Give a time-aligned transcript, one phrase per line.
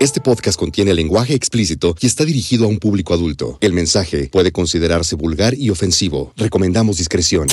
[0.00, 3.58] Este podcast contiene lenguaje explícito y está dirigido a un público adulto.
[3.60, 6.32] El mensaje puede considerarse vulgar y ofensivo.
[6.36, 7.48] Recomendamos discreción.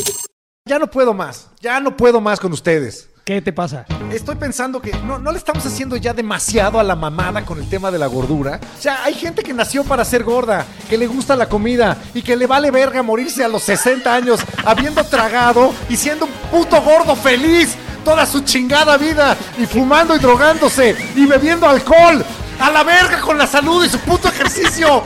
[0.68, 3.10] Ya no puedo más, ya no puedo más con ustedes.
[3.26, 3.88] ¿Qué te pasa?
[4.12, 7.68] Estoy pensando que no, no le estamos haciendo ya demasiado a la mamada con el
[7.68, 8.60] tema de la gordura.
[8.78, 12.22] O sea, hay gente que nació para ser gorda, que le gusta la comida y
[12.22, 16.80] que le vale verga morirse a los 60 años habiendo tragado y siendo un puto
[16.84, 22.24] gordo feliz toda su chingada vida y fumando y drogándose y bebiendo alcohol.
[22.60, 25.02] A la verga con la salud y su puto ejercicio.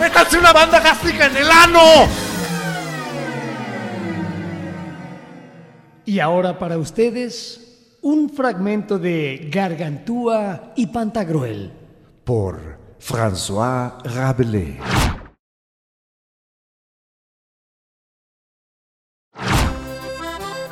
[0.00, 2.08] Métanse una banda gástrica en el ano.
[6.06, 11.72] Y ahora para ustedes, un fragmento de Gargantúa y Pantagruel.
[12.22, 14.78] Por François Rabelais.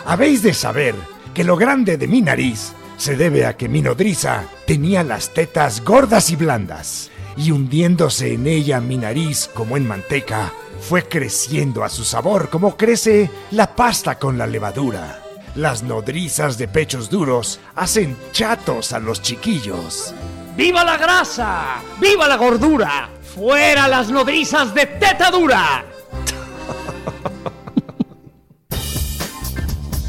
[0.06, 0.94] Habéis de saber
[1.34, 5.82] que lo grande de mi nariz se debe a que mi nodriza tenía las tetas
[5.82, 11.88] gordas y blandas, y hundiéndose en ella mi nariz como en manteca, fue creciendo a
[11.88, 15.23] su sabor como crece la pasta con la levadura.
[15.54, 20.12] Las nodrizas de pechos duros hacen chatos a los chiquillos.
[20.56, 21.76] ¡Viva la grasa!
[22.00, 23.08] ¡Viva la gordura!
[23.22, 25.84] ¡Fuera las nodrizas de teta dura!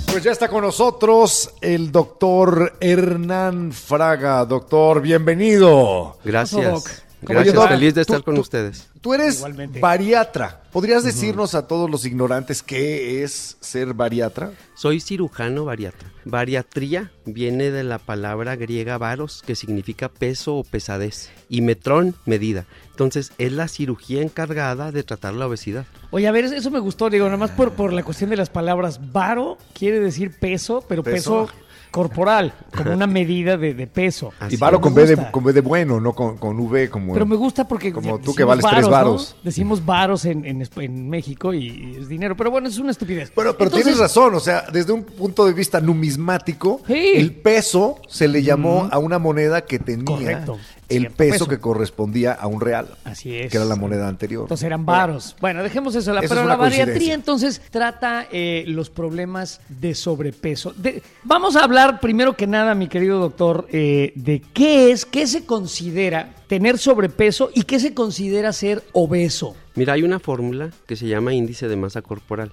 [0.07, 4.45] Pues ya está con nosotros el doctor Hernán Fraga.
[4.45, 6.17] Doctor, bienvenido.
[6.23, 7.04] Gracias.
[7.23, 7.67] ¿Cómo Gracias, llegó?
[7.67, 8.87] feliz de estar Tú- con tú- ustedes.
[9.01, 9.79] Tú eres Igualmente.
[9.79, 10.61] bariatra.
[10.71, 14.51] ¿Podrías decirnos a todos los ignorantes qué es ser bariatra?
[14.75, 16.11] Soy cirujano bariatra.
[16.25, 22.65] Bariatría viene de la palabra griega varos, que significa peso o pesadez, y metrón, medida.
[22.91, 25.85] Entonces, es la cirugía encargada de tratar la obesidad.
[26.11, 28.49] Oye, a ver, eso me gustó, digo, nada más por, por la cuestión de las
[28.49, 29.11] palabras.
[29.11, 31.59] Varo quiere decir peso, pero peso, Peso.
[31.95, 34.33] Corporal, como una medida de, de peso.
[34.37, 37.13] Así y varo con B, de, con B de bueno, no con, con V como...
[37.13, 38.89] Pero me gusta porque Como tú que vales tres ¿no?
[38.89, 39.37] varos.
[39.43, 42.35] Decimos varos en, en, México y, es dinero.
[42.35, 43.31] Pero bueno, es una estupidez.
[43.33, 47.13] Pero, pero Entonces, tienes razón, o sea, desde un punto de vista numismático, Sí.
[47.15, 50.57] el peso se le llamó a una moneda que tenía Correcto.
[50.89, 51.47] El peso, peso.
[51.47, 53.51] que correspondía a un real, Así es.
[53.51, 54.43] que era la moneda anterior.
[54.43, 55.35] Entonces eran varos.
[55.41, 56.13] Bueno, dejemos eso.
[56.13, 60.73] La, Eso pero es la bariatría entonces trata eh, los problemas de sobrepeso.
[60.77, 65.27] De- vamos a hablar primero que nada, mi querido doctor, eh, de qué es, qué
[65.27, 69.55] se considera tener sobrepeso y qué se considera ser obeso.
[69.75, 72.51] Mira, hay una fórmula que se llama índice de masa corporal.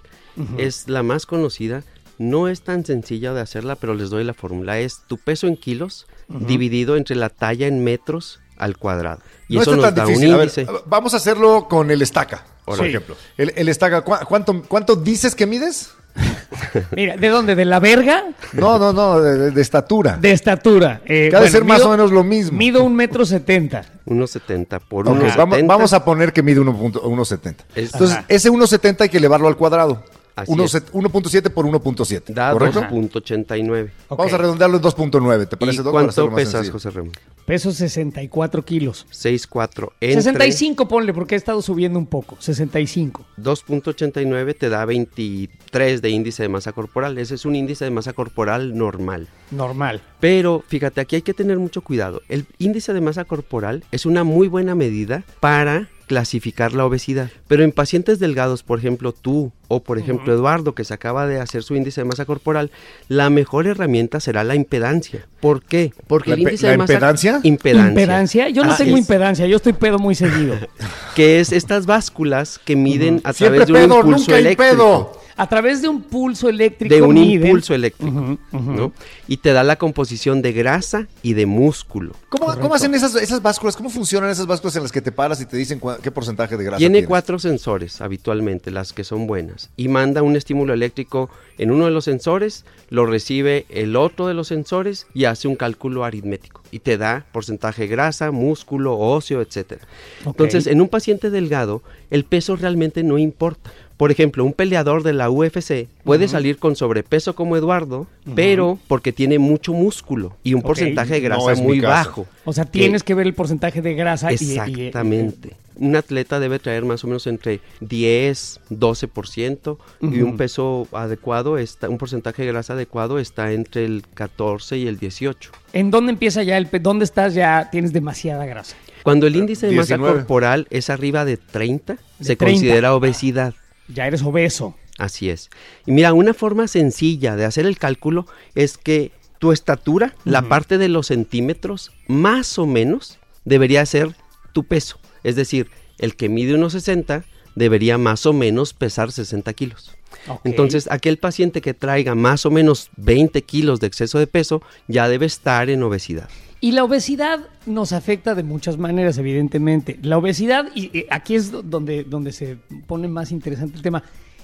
[0.59, 1.85] Es la más conocida.
[2.23, 4.79] No es tan sencilla de hacerla, pero les doy la fórmula.
[4.79, 9.21] Es tu peso en kilos dividido entre la talla en metros al cuadrado.
[9.49, 10.33] Y no eso está nos tan da un difícil.
[10.35, 10.67] A ver, índice.
[10.87, 12.85] vamos a hacerlo con el estaca, por Sí.
[12.85, 13.17] ejemplo.
[13.37, 15.91] El, el estaca, ¿cu- ¿cuánto, ¿cuánto dices que mides?
[16.97, 17.55] Mira, ¿de dónde?
[17.57, 18.25] ¿De la verga?
[18.53, 20.17] No, no, no, de, de- de estatura.
[20.17, 21.01] De estatura.
[21.05, 22.57] Eh, Que ha de bueno, ser más mido- o menos lo mismo.
[22.57, 23.85] Mido un metro setenta.
[24.07, 25.37] 1,70 por Ok, 1,70.
[25.37, 27.01] vamos, vamos a poner que mide 1.70.
[27.03, 27.55] 1.70.
[27.75, 28.27] Es- Entonces, Ajá.
[28.29, 30.05] ese 1.70 hay que elevarlo al cuadrado.
[30.35, 30.71] Así Uno es.
[30.73, 32.33] set- 1.7 por 1.7.
[32.33, 32.81] Da ¿Correcto?
[32.81, 33.91] 2.89.
[34.09, 35.47] Vamos a redondearlo en 2.9.
[35.49, 36.73] ¿Te ¿Y parece, hacerlo cuánto pesas, sencillo.
[36.73, 37.13] José Ramón?
[37.45, 39.07] Peso 64 kilos.
[39.11, 39.93] 6,4.
[40.01, 42.37] Entre 65 ponle, porque he estado subiendo un poco.
[42.39, 43.25] 65.
[43.39, 47.19] 2.89 te da 23 de índice de masa corporal.
[47.19, 49.29] Ese es un índice de masa corporal normal.
[49.51, 50.01] Normal.
[50.21, 52.23] Pero fíjate, aquí hay que tener mucho cuidado.
[52.29, 57.31] El índice de masa corporal es una muy buena medida para clasificar la obesidad.
[57.49, 61.41] Pero en pacientes delgados, por ejemplo tú o por ejemplo Eduardo, que se acaba de
[61.41, 62.71] hacer su índice de masa corporal,
[63.09, 65.27] la mejor herramienta será la impedancia.
[65.41, 65.93] ¿Por qué?
[66.07, 67.41] Porque ¿La el impe- índice la de masa impedancia?
[67.43, 67.89] impedancia.
[67.91, 68.49] ¿Impedancia?
[68.51, 69.01] Yo no tengo es.
[69.01, 70.57] impedancia, yo estoy pedo muy seguido.
[71.15, 74.41] que es estas básculas que miden a Siempre través de un pedo, impulso nunca hay
[74.43, 74.73] eléctrico.
[74.75, 75.22] pedo.
[75.37, 76.95] A través de un pulso eléctrico.
[76.95, 78.93] de un miden- impulso eléctrico, ¿no?
[79.29, 82.13] Y te da la composición de grasa y de músculo.
[82.29, 83.77] ¿Cómo, cómo hacen esas, esas básculas?
[83.77, 86.65] ¿Cómo funcionan esas básculas en las que te paras y te dicen qué porcentaje de
[86.65, 87.09] grasa Tiene tienes?
[87.09, 91.91] cuatro sensores habitualmente, las que son buenas, y manda un estímulo eléctrico en uno de
[91.91, 96.79] los sensores, lo recibe el otro de los sensores y hace un cálculo aritmético y
[96.81, 99.83] te da porcentaje de grasa, músculo, óseo, etcétera.
[100.25, 100.29] Ok.
[100.41, 103.71] Entonces, en un paciente delgado, el peso realmente no importa.
[104.03, 109.13] Por ejemplo, un peleador de la UFC puede salir con sobrepeso como Eduardo, pero porque
[109.13, 112.27] tiene mucho músculo y un porcentaje de grasa muy bajo.
[112.45, 115.51] O sea, tienes que ver el porcentaje de grasa y- y- Exactamente.
[115.77, 121.89] Un atleta debe traer más o menos entre 10, 12% y un peso adecuado, está,
[121.89, 125.53] un porcentaje de grasa adecuado está entre el 14 y el 18.
[125.73, 127.69] ¿En dónde empieza ya el ¿Dónde estás ya?
[127.71, 128.75] Tienes demasiada grasa.
[129.05, 130.19] Cuando el índice de masa 19.
[130.19, 132.45] corporal es arriba de 30, De se 30.
[132.45, 133.55] considera obesidad.
[133.89, 134.75] Ya eres obeso.
[134.99, 135.51] Así es.
[135.87, 140.79] Y mira, una forma sencilla de hacer el cálculo es que tu estatura, la parte
[140.79, 144.15] de los centímetros, más o menos debería ser
[144.53, 145.01] tu peso.
[145.25, 145.69] Es decir,
[145.99, 147.25] el que mide unos 60
[147.55, 149.97] debería más o menos pesar 60 kilos.
[150.45, 155.09] Entonces, aquel paciente que traiga más o menos 20 kilos de exceso de peso ya
[155.09, 156.29] debe estar en obesidad.
[156.63, 159.99] Y la obesidad nos afecta de muchas maneras, evidentemente.
[160.01, 162.57] La obesidad, y eh, aquí es do- donde, donde se
[162.87, 164.03] pone más interesante el tema.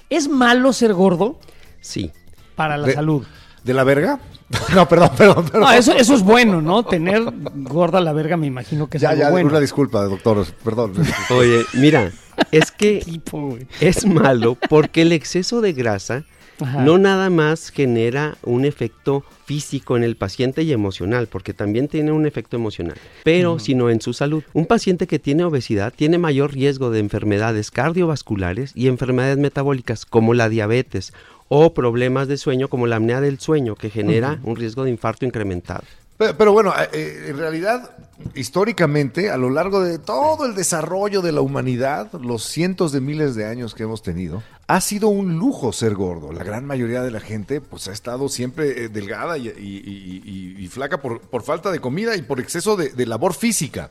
[0.09, 1.39] ¿Es malo ser gordo
[1.81, 2.11] Sí.
[2.55, 3.25] para la De- salud?
[3.63, 4.19] ¿De la verga?
[4.75, 5.61] No, perdón, perdón, perdón.
[5.61, 6.83] No, eso, eso es bueno, ¿no?
[6.83, 7.23] Tener
[7.55, 9.49] gorda la verga me imagino que es ya, algo ya, bueno.
[9.49, 10.93] una disculpa, doctor, perdón.
[11.29, 12.11] Oye, mira,
[12.51, 16.25] es que Tipo, es malo porque el exceso de grasa
[16.59, 16.83] Ajá.
[16.83, 22.11] no nada más genera un efecto físico en el paciente y emocional, porque también tiene
[22.11, 24.43] un efecto emocional, pero sino en su salud.
[24.53, 30.33] Un paciente que tiene obesidad tiene mayor riesgo de enfermedades cardiovasculares y enfermedades metabólicas como
[30.33, 31.13] la diabetes
[31.47, 35.25] o problemas de sueño como la apnea del sueño que genera un riesgo de infarto
[35.25, 35.83] incrementado.
[36.19, 37.91] Pero, bueno, eh, eh, en realidad,
[38.35, 43.35] históricamente, a lo largo de todo el desarrollo de la humanidad, los cientos de miles
[43.35, 46.33] de años que hemos tenido, ha sido un lujo ser gordo.
[46.33, 51.21] La gran mayoría de la gente, pues, ha estado siempre eh, delgada y, flaca por,
[51.41, 53.89] falta de comida y por exceso de labor física.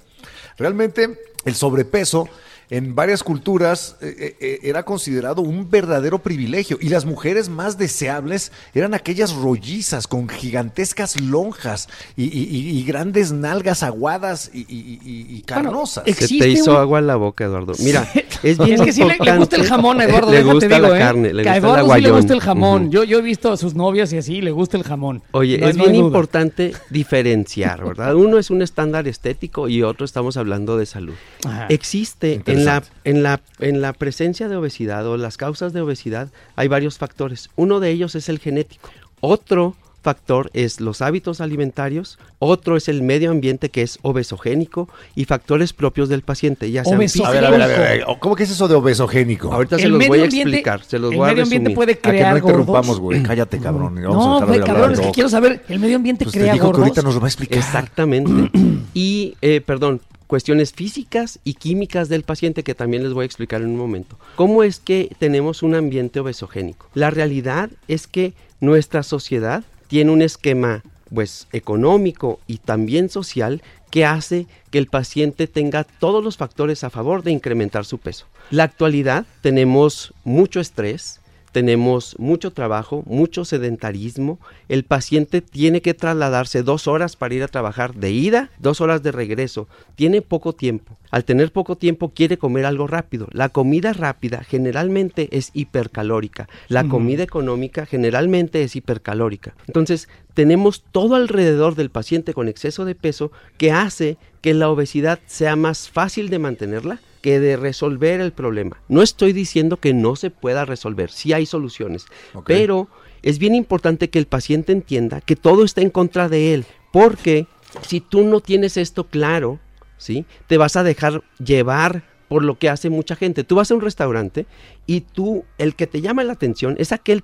[0.58, 2.28] Realmente, el sobrepeso
[2.70, 7.78] en varias culturas eh, eh, eh, era considerado un verdadero privilegio y las mujeres más
[7.78, 14.60] deseables eran aquellas rollizas con gigantescas lonjas y, y- y- y grandes nalgas aguadas y,
[14.68, 16.04] y- y- y carnosas.
[16.06, 17.72] ex- Se te hizo un- agua la boca, Eduardo.
[17.78, 18.06] Mira,
[18.42, 19.24] es bien Es que sí le, le gusta
[19.56, 20.98] el importante- jamón a Eduardo, le gusta digo, la ¿eh?
[21.00, 22.82] carne, le a gusta el Eduardo sí le gusta el jamón.
[22.82, 22.90] Ujú.
[22.92, 25.22] yo, yo he visto a sus novias y así, le gusta el jamón.
[25.32, 28.14] Oye, No es no bien importante diferenciar, ¿verdad?
[28.14, 31.14] Uno es un estándar estético y otro estamos hablando de salud.
[31.46, 31.66] Ajá.
[31.70, 36.28] Existe en la, en, la, en la presencia de obesidad o las causas de obesidad
[36.56, 37.50] hay varios factores.
[37.56, 38.90] Uno de ellos es el genético.
[39.20, 39.76] Otro
[40.08, 45.74] factor es los hábitos alimentarios, otro es el medio ambiente que es obesogénico y factores
[45.74, 46.94] propios del paciente, ya sean
[47.26, 49.52] A ver, a ver, a ver, a ver, ¿cómo que es eso de obesogénico?
[49.52, 51.92] Ahorita se los voy a ambiente- explicar, se los el voy a medio ambiente puede
[51.92, 53.00] A que no crear interrumpamos, gordos.
[53.00, 53.22] güey.
[53.28, 53.98] Cállate, cabrón.
[53.98, 56.40] y vamos a No, güey, cabrón, es que quiero saber, ¿el medio ambiente Pues te
[56.40, 56.82] crea dijo que gordos?
[56.84, 57.58] ahorita nos lo va a explicar.
[57.58, 58.50] Exactamente.
[58.94, 63.60] y, eh, perdón, cuestiones físicas y químicas del paciente que también les voy a explicar
[63.60, 64.16] en un momento.
[64.36, 66.86] ¿Cómo es que tenemos un ambiente obesogénico?
[66.94, 70.82] La realidad es que nuestra sociedad tiene un esquema
[71.12, 76.90] pues económico y también social que hace que el paciente tenga todos los factores a
[76.90, 78.26] favor de incrementar su peso.
[78.50, 81.20] La actualidad tenemos mucho estrés,
[81.58, 84.38] tenemos mucho trabajo, mucho sedentarismo.
[84.68, 89.02] El paciente tiene que trasladarse dos horas para ir a trabajar de ida, dos horas
[89.02, 89.66] de regreso.
[89.96, 90.96] Tiene poco tiempo.
[91.10, 93.26] Al tener poco tiempo quiere comer algo rápido.
[93.32, 96.48] La comida rápida generalmente es hipercalórica.
[96.68, 99.56] La comida económica generalmente es hipercalórica.
[99.66, 105.18] Entonces tenemos todo alrededor del paciente con exceso de peso que hace que la obesidad
[105.26, 108.80] sea más fácil de mantenerla que de resolver el problema.
[108.88, 112.06] No estoy diciendo que no se pueda resolver, sí hay soluciones,
[112.46, 112.88] pero
[113.20, 117.46] es bien importante que el paciente entienda que todo está en contra de él, porque
[117.86, 119.60] si tú no tienes esto claro,
[119.98, 120.24] ¿sí?
[120.46, 123.44] Te vas a dejar llevar por lo que hace mucha gente.
[123.44, 124.46] Tú vas a un restaurante
[124.86, 127.22] y tú, el que te llama la atención es aquel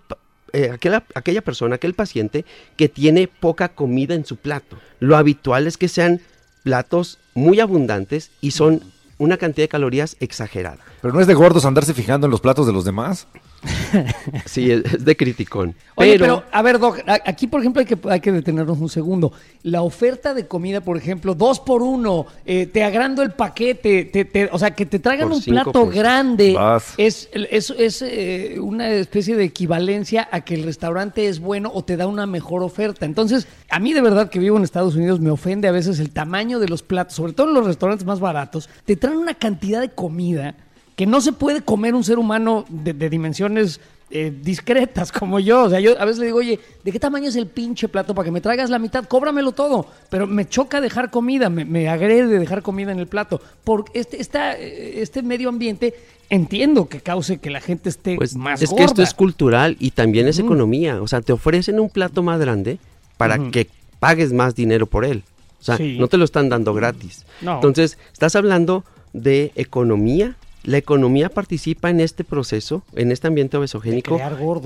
[0.52, 2.44] eh, aquella, aquella persona, aquel paciente
[2.76, 4.76] que tiene poca comida en su plato.
[5.00, 6.20] Lo habitual es que sean
[6.62, 8.82] platos muy abundantes y son
[9.18, 10.78] una cantidad de calorías exagerada.
[11.00, 13.26] Pero no es de gordos andarse fijando en los platos de los demás.
[14.46, 15.74] Sí, es, de criticón.
[15.96, 19.32] Oye, pero, a ver, Doc, aquí por ejemplo hay que, hay que detenernos un segundo.
[19.62, 24.24] La oferta de comida, por ejemplo, dos por uno, eh, te agrando el paquete, te-
[24.24, 25.94] te- o sea, que te traigan Por un plato pesos.
[25.94, 26.94] grande, Vas.
[26.98, 31.84] es, es, es, eh, una especie de equivalencia a que el restaurante es bueno o
[31.84, 33.06] te da una mejor oferta.
[33.06, 36.10] Entonces, a mí de verdad que vivo en Estados Unidos me ofende a veces el
[36.10, 39.80] tamaño de los platos, sobre todo en los restaurantes más baratos, te traen una cantidad
[39.80, 40.54] de comida
[40.96, 45.64] que no se puede comer un ser humano de, de dimensiones eh, discretas como yo.
[45.64, 48.14] O sea, yo a veces le digo, oye, ¿de qué tamaño es el pinche plato
[48.14, 49.04] para que me traigas la mitad?
[49.06, 49.86] Cóbramelo todo.
[50.10, 53.40] Pero me choca dejar comida, me, me agrede dejar comida en el plato.
[53.64, 55.94] Porque este, esta, eh, este medio ambiente
[56.30, 58.78] entiendo que cause que la gente esté Pues más es gorda.
[58.82, 61.02] que esto es cultural y también es economía.
[61.02, 62.78] O sea, te ofrecen un plato más grande
[63.16, 65.24] para que pagues más dinero por él.
[65.60, 65.96] O sea, Sí.
[65.98, 67.24] no te lo están dando gratis.
[67.40, 67.54] No.
[67.54, 70.36] Entonces, estás hablando de economía.
[70.64, 74.18] La economía participa en este proceso, en este ambiente obesogénico,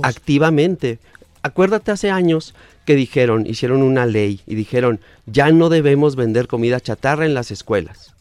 [0.02, 0.98] activamente.
[1.42, 6.80] Acuérdate hace años que dijeron, hicieron una ley y dijeron, ya no debemos vender comida
[6.80, 8.14] chatarra en las escuelas.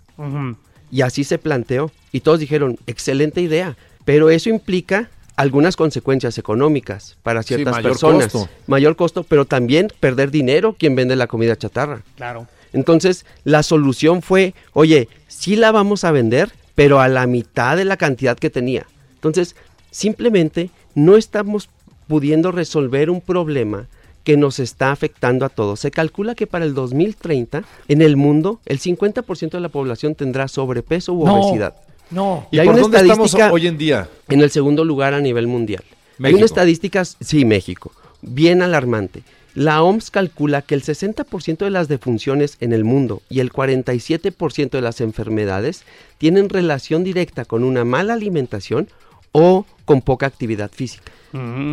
[0.92, 1.92] Y así se planteó.
[2.12, 3.76] Y todos dijeron, excelente idea.
[4.06, 8.32] Pero eso implica algunas consecuencias económicas para Sí, ciertas mayor personas.
[8.32, 8.50] costo.
[8.66, 12.02] Mayor costo, pero también perder dinero quien vende la comida chatarra.
[12.16, 12.48] Claro.
[12.74, 17.86] Entonces, la solución fue, oye, sí la vamos a vender, pero a la mitad de
[17.86, 18.86] la cantidad que tenía.
[19.16, 19.56] Entonces,
[19.90, 21.70] simplemente no estamos
[22.06, 23.88] pudiendo resolver un problema
[24.24, 25.80] que nos está afectando a todos.
[25.80, 30.48] Se calcula que para el 2030, en el mundo, el 50% de la población tendrá
[30.48, 31.76] sobrepeso u No, obesidad.
[32.12, 32.48] No.
[32.52, 34.08] ¿Y Y hay por una dónde estamos hoy en día?
[34.30, 35.84] En el segundo lugar a nivel mundial.
[36.22, 37.92] Hay una estadística, sí, México,
[38.22, 39.24] bien alarmante.
[39.58, 44.70] La OMS calcula que el 60% de las defunciones en el mundo y el 47%
[44.70, 45.84] de las enfermedades
[46.20, 48.88] tienen relación directa con una mala alimentación
[49.32, 51.12] o con poca actividad física.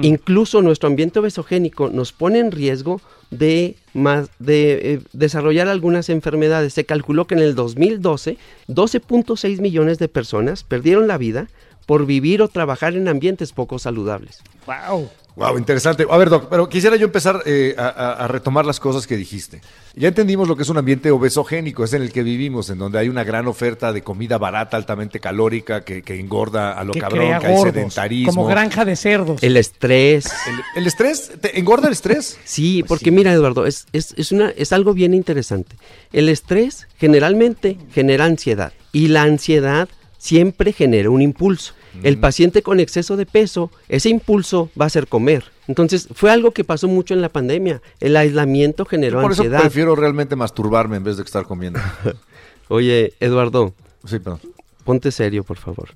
[0.01, 6.73] Incluso nuestro ambiente obesogénico nos pone en riesgo de, más, de eh, desarrollar algunas enfermedades.
[6.73, 11.49] Se calculó que en el 2012 12.6 millones de personas perdieron la vida
[11.85, 14.41] por vivir o trabajar en ambientes poco saludables.
[14.67, 15.11] Wow.
[15.37, 16.07] Wow, interesante.
[16.09, 19.61] A ver, Doc, pero quisiera yo empezar eh, a, retomar las cosas que dijiste.
[19.97, 23.01] Ya entendimos lo que es un ambiente obesogénico, es en el que vivimos, en donde
[23.01, 27.01] hay una gran oferta de comida barata, altamente calórica, que, que engorda a lo que
[27.01, 28.33] cabrón, crea que hay sedentarismo.
[28.33, 29.43] como granja de cerdos.
[29.43, 30.27] El estrés.
[30.27, 32.39] El, el estrés, ¿te engorda el estrés?
[32.45, 35.77] Sí, porque mira, Eduardo, es, es, es, una, es algo bien interesante.
[36.13, 39.89] El estrés generalmente genera ansiedad y la ansiedad
[40.25, 41.75] siempre genera un impulso.
[42.03, 45.45] El paciente con exceso de peso, ese impulso va a ser comer.
[45.69, 47.83] Entonces, fue algo que pasó mucho en la pandemia.
[48.01, 49.61] El aislamiento generó Por eso ansiedad.
[49.61, 51.79] prefiero realmente masturbarme en vez de estar comiendo.
[52.69, 53.75] Oye, Eduardo,
[54.07, 54.41] Sí, perdón.
[54.85, 55.91] ponte serio, por favor.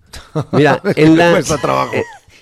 [0.53, 1.93] Mira, en Me la, trabajo.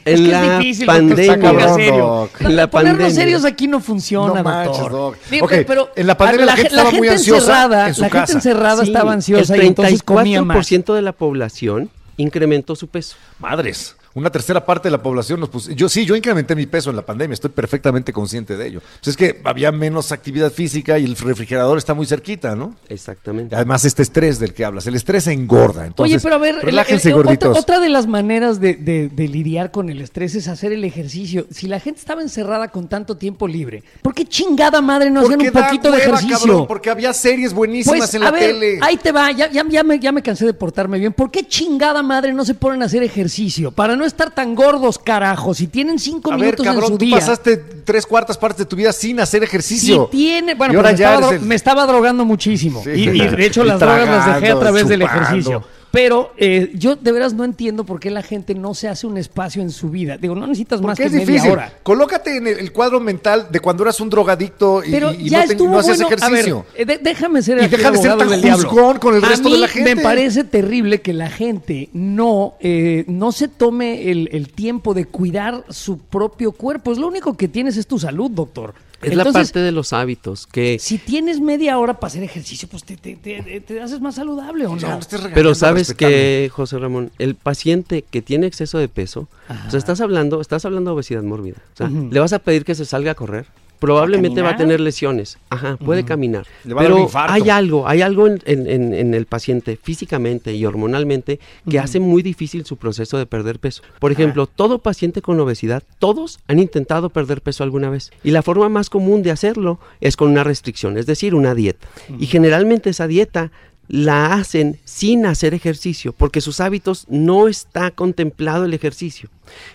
[0.07, 1.97] Es en que la es difícil doctor, pandemia, se ponga cabrón, serio.
[2.07, 2.41] Doc.
[2.41, 3.11] En la Ponernos pandemia.
[3.23, 4.93] serios aquí no funciona, No manches, doctor.
[4.93, 5.17] Doc.
[5.31, 8.09] Digo, Ok, pero en la pandemia la gente estaba muy ansiosa encerrada, en su la
[8.09, 8.19] casa.
[8.33, 10.57] gente encerrada Sí, estaba ansiosa el y entonces comía más.
[10.57, 13.17] 34% de la población incrementó su peso.
[13.39, 13.97] Madres.
[14.17, 15.71] Una tercera parte de la población nos puso.
[15.73, 18.81] Yo sí, yo incrementé mi peso en la pandemia, estoy perfectamente consciente de ello.
[18.81, 22.75] Pues es que había menos actividad física y el refrigerador está muy cerquita, ¿no?
[22.89, 23.55] Exactamente.
[23.55, 25.85] Además, este estrés del que hablas, el estrés engorda.
[25.87, 27.59] Entonces, Oye, pero a ver, el- relájense, el- gorditos.
[27.59, 31.47] otra de las maneras de, de- de lidiar con el estrés es hacer el ejercicio.
[31.51, 35.43] Si la gente estaba encerrada con tanto tiempo libre, ¿por qué chingada madre no hacían
[35.43, 36.39] un poquito de ejercicio?
[36.39, 38.79] cabrón, porque había series buenísimas Pues, en a la ver, tele.
[38.81, 41.13] ahí te va, ya, ya, ya me, ya me cansé de portarme bien.
[41.13, 43.73] ¿Por qué chingada madre no se ponen a hacer ejercicio?
[43.73, 45.55] Para no estar tan gordos, carajo.
[45.55, 47.17] Si tienen cinco A ver, minutos en cabrón, su tú día.
[47.17, 50.09] pasaste tres cuartas partes de tu vida sin hacer Si ejercicio.
[50.11, 52.83] tiene, bueno, Y pues ahora me, ya estaba, eres dro- el- me estaba drogando muchísimo.
[52.85, 52.91] Sí.
[52.91, 55.63] Y, y de hecho las drogas las dejé a través del ejercicio.
[55.97, 59.17] Pero eh, yo de veras no entiendo por qué la gente no se hace un
[59.17, 60.19] espacio en su vida.
[60.19, 61.53] Digo, no necesitas más que es media difícil.
[61.53, 61.73] hora.
[61.83, 65.49] Colócate en el, cuadro mental de cuando eras un drogadicto y, Pero y ya no,
[65.49, 66.17] te- no ejercicio.
[66.21, 69.29] A ver, eh, de- déjame ser Y deja de ser tan juzgón con el A
[69.31, 69.95] resto de la gente.
[69.95, 75.07] Me parece terrible que la gente no, eh, no se tome el, el tiempo de
[75.07, 76.93] cuidar su propio cuerpo.
[76.93, 78.75] Es lo único que tienes es tu salud, doctor.
[79.11, 80.79] Es la parte de los hábitos que...
[80.81, 84.67] Si tienes media hora para hacer ejercicio, pues te, te- te- te haces más saludable
[84.67, 84.99] o no.
[85.35, 89.29] Pero sabes que, José Ramón, el paciente que tiene exceso de peso,
[89.67, 91.57] o sea, estás hablando, estás hablando de obesidad mórbida.
[91.75, 93.47] O sea, le vas a pedir que se salga a correr.
[93.79, 95.39] Probablemente va a tener lesiones.
[95.51, 96.47] Ajá, puede caminar.
[96.65, 96.97] Le va Pero
[97.33, 102.01] hay algo, hay algo en, en- en- en el paciente físicamente y hormonalmente que hace
[102.01, 103.83] muy difícil su proceso de perder peso.
[103.99, 108.11] Por ejemplo, todo paciente con obesidad, todos han intentado perder peso alguna vez.
[108.25, 111.87] Y la forma más común de hacerlo es con una restricción, es decir, una dieta.
[112.19, 113.51] Y generalmente esa dieta
[113.89, 119.29] la hacen sin hacer ejercicio, porque sus hábitos no está contemplado el ejercicio.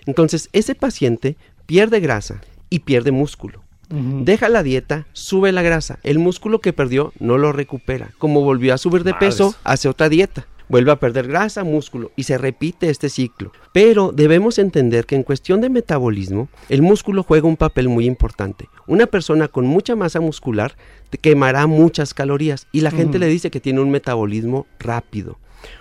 [0.05, 3.61] Entonces, ese paciente pierde grasa y pierde músculo.
[3.91, 5.99] Deja la dieta, sube la grasa.
[6.03, 8.11] El músculo que perdió no lo recupera.
[8.17, 10.47] Como volvió a subir de peso, hace otra dieta.
[10.71, 13.51] Vuelve a perder grasa, músculo y se repite este ciclo.
[13.73, 18.69] Pero debemos entender que en cuestión de metabolismo, el músculo juega un papel muy importante.
[18.87, 20.77] Una persona con mucha masa muscular
[21.21, 25.37] quemará muchas calorías y la gente le dice que tiene un metabolismo rápido.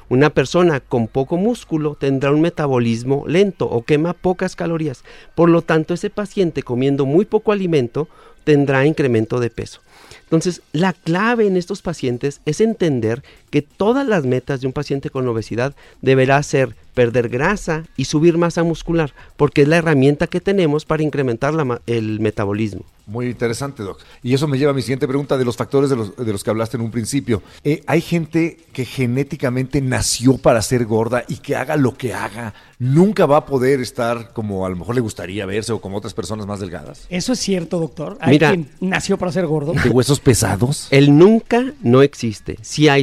[0.08, 5.04] Una persona con poco músculo tendrá un metabolismo lento o quema pocas calorías.
[5.34, 8.08] Por lo tanto, ese paciente comiendo muy poco alimento
[8.44, 9.80] tendrá incremento de peso.
[10.22, 15.10] Entonces, la clave en estos pacientes es entender que todas las metas de un paciente
[15.10, 20.40] con obesidad deberá ser perder grasa y subir masa muscular, porque es la herramienta que
[20.40, 21.54] tenemos para incrementar
[21.86, 22.84] el metabolismo.
[23.06, 23.98] Muy interesante, Doc.
[24.22, 26.44] Y eso me lleva a mi siguiente pregunta de los factores de los, de los
[26.44, 27.42] que hablaste en un principio.
[27.64, 32.54] Eh, ¿Hay gente que genéticamente nació para ser gorda y que haga lo que haga,
[32.78, 36.14] nunca va a poder estar como a lo mejor le gustaría verse o como otras
[36.14, 37.06] personas más delgadas?
[37.08, 38.16] Eso es cierto, doctor.
[38.20, 39.72] ¿Hay quien nació para ser gordo?
[39.72, 40.86] ¿De huesos pesados?
[40.92, 42.58] El nunca no existe.
[42.62, 43.02] Sí hay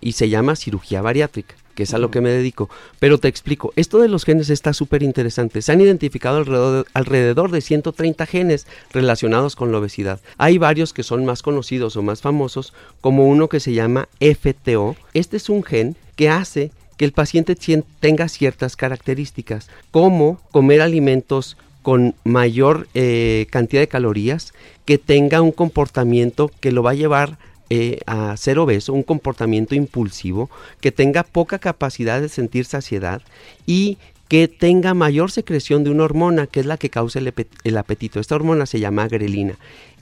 [0.00, 2.68] y se llama cirugía bariátrica que es a lo que me dedico.
[2.98, 5.62] Pero te explico, esto de los genes está súper interesante.
[5.62, 10.20] Se han identificado alrededor de, alrededor de 130 genes relacionados con la obesidad.
[10.38, 14.96] Hay varios que son más conocidos o más famosos, como uno que se llama FTO.
[15.14, 17.56] Este es un gen que hace que el paciente
[18.00, 24.52] tenga ciertas características, como comer alimentos con mayor eh, cantidad de calorías,
[24.84, 27.38] que tenga un comportamiento que lo va a llevar
[27.74, 30.50] eh, a ser obeso, un comportamiento impulsivo,
[30.82, 33.22] que tenga poca capacidad de sentir saciedad
[33.64, 33.96] y
[34.28, 38.20] que tenga mayor secreción de una hormona que es la que causa el, apetito.
[38.20, 39.56] Esta hormona se llama grelina.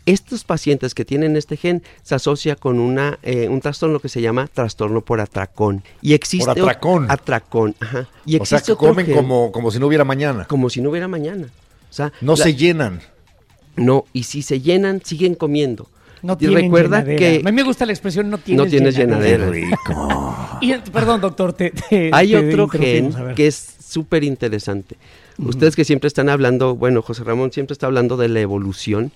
[0.05, 4.21] Estos pacientes que tienen este gen se asocia con una, eh, un trastorno que se
[4.21, 5.85] llama trastorno por atracón.
[6.03, 7.09] Y existe por atracón.
[7.09, 8.09] Atracón, ajá.
[8.27, 10.45] Y o sea, que comen como, como si no hubiera mañana.
[10.47, 11.47] Como si no hubiera mañana.
[11.89, 13.01] O sea, no se llenan.
[13.77, 15.89] No, y si se llenan, siguen comiendo.
[16.23, 19.49] No y recuerda que a mí me gusta la expresión no tienes, no tienes llenadera.
[19.49, 20.35] Rico.
[20.61, 21.73] y, perdón, doctor, te,
[22.13, 24.97] hay otro gen que es súper interesante.
[25.39, 29.11] Ustedes que siempre están hablando, bueno, José Ramón siempre está hablando de la evolución.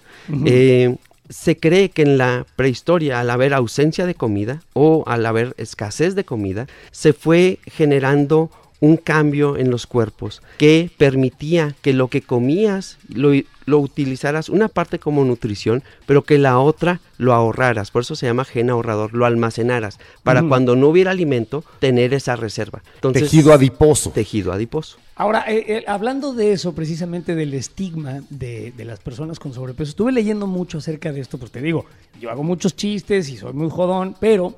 [0.47, 0.97] Eh,
[1.29, 6.15] se cree que en la prehistoria, al haber ausencia de comida o al haber escasez
[6.15, 8.51] de comida, se fue generando
[8.81, 13.33] un cambio en los cuerpos que permitía que lo que comías lo,
[13.67, 17.91] lo utilizaras una parte como nutrición, pero que la otra lo ahorraras.
[17.91, 22.37] Por eso se llama gen ahorrador, lo almacenaras para cuando no hubiera alimento tener esa
[22.37, 22.83] reserva.
[23.13, 24.11] tejido adiposo.
[24.11, 24.99] Tejido adiposo.
[25.17, 29.91] Ahora, eh, eh, hablando de eso, precisamente del estigma de, de, las personas con sobrepeso,
[29.91, 31.87] estuve leyendo mucho acerca de esto, pues te digo,
[32.21, 34.57] yo hago muchos chistes y soy muy jodón, pero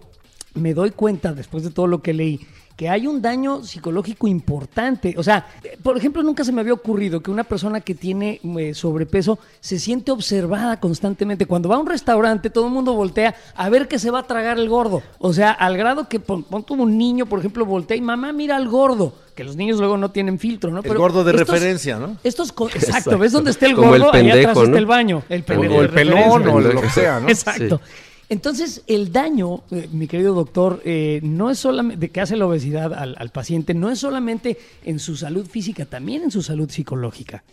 [0.54, 2.40] me doy cuenta después de todo lo que leí
[2.76, 5.14] que hay un daño psicológico importante.
[5.16, 5.46] O sea,
[5.82, 9.78] por ejemplo, nunca se me había ocurrido que una persona que tiene eh, sobrepeso se
[9.78, 11.46] siente observada constantemente.
[11.46, 14.26] Cuando va a un restaurante, todo el mundo voltea a ver qué se va a
[14.26, 15.02] tragar el gordo.
[15.18, 18.68] O sea, al grado que pon, un niño, por ejemplo, voltea y mamá mira al
[18.68, 19.14] gordo.
[19.34, 20.80] Que los niños luego no tienen filtro, ¿no?
[20.82, 22.16] El gordo de referencia, ¿no?
[22.24, 24.06] Estos, exacto, ¿ves dónde está el gordo?
[24.06, 25.22] El pendejo, atrás está el baño.
[25.28, 27.28] El o el pelón o lo que sea, ¿no?
[27.28, 27.80] Exacto.
[28.28, 32.92] Entonces, el daño, eh, mi querido doctor, eh, no es solamente que hace la obesidad
[32.92, 37.44] al paciente, no es solamente en su salud física, también en su salud psicológica.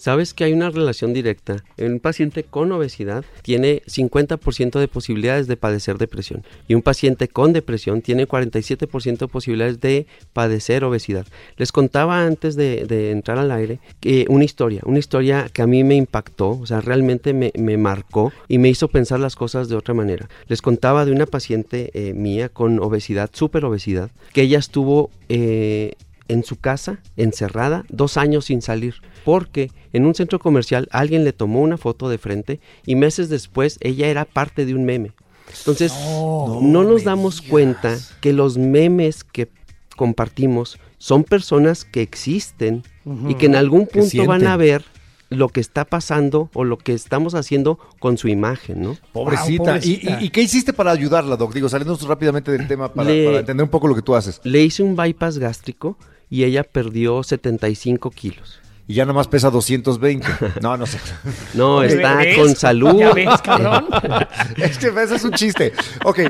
[0.00, 1.62] Sabes que hay una relación directa.
[1.76, 7.52] Un paciente con obesidad tiene 50% de posibilidades de padecer depresión y un paciente con
[7.52, 11.26] depresión tiene 47% de posibilidades de padecer obesidad.
[11.58, 15.84] Les contaba antes de, entrar al aire que una historia, una historia que a mí
[15.84, 19.92] me impactó, o sea, realmente me, marcó y me hizo pensar las cosas de otra
[19.92, 20.30] manera.
[20.48, 25.10] Les contaba de una paciente eh, mía con obesidad, súper obesidad, que ella estuvo...
[25.28, 25.92] Eh,
[26.30, 31.32] en su casa, encerrada, dos años sin salir, porque en un centro comercial alguien le
[31.32, 35.12] tomó una foto de frente y meses después ella era parte de un meme.
[35.58, 39.48] Entonces, no, nos damos cuenta que los memes que
[39.96, 42.84] compartimos son personas que existen
[43.28, 44.84] y que en algún punto van a ver
[45.30, 48.96] lo que está pasando o lo que estamos haciendo con su imagen, ¿no?
[49.12, 49.78] Pobrecita.
[49.82, 51.54] ¿Y, qué hiciste para ayudarla, Doc?
[51.54, 54.40] Digo, saliendo rápidamente del tema para, para, entender un poco lo que tú haces.
[54.44, 55.96] Le hice un bypass gástrico
[56.30, 58.60] y ella perdió 75 kilos.
[58.86, 60.26] Y ya nomás pesa 220.
[60.62, 60.98] No, no sé.
[61.54, 63.00] No, está con salud.
[64.56, 65.72] es que eso es un chiste.
[66.04, 66.20] Ok,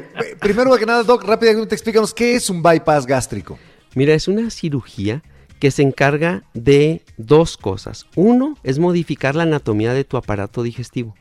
[0.41, 3.59] primero que nada, Doc, rápidamente explícanos qué es un bypass gástrico.
[3.95, 5.23] Mira, es una cirugía
[5.59, 8.07] que se encarga de dos cosas.
[8.17, 11.15] Uno es modificar la anatomía de tu aparato digestivo.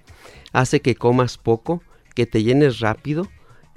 [0.54, 1.84] Hace que comas poco,
[2.16, 3.28] que te llenes rápido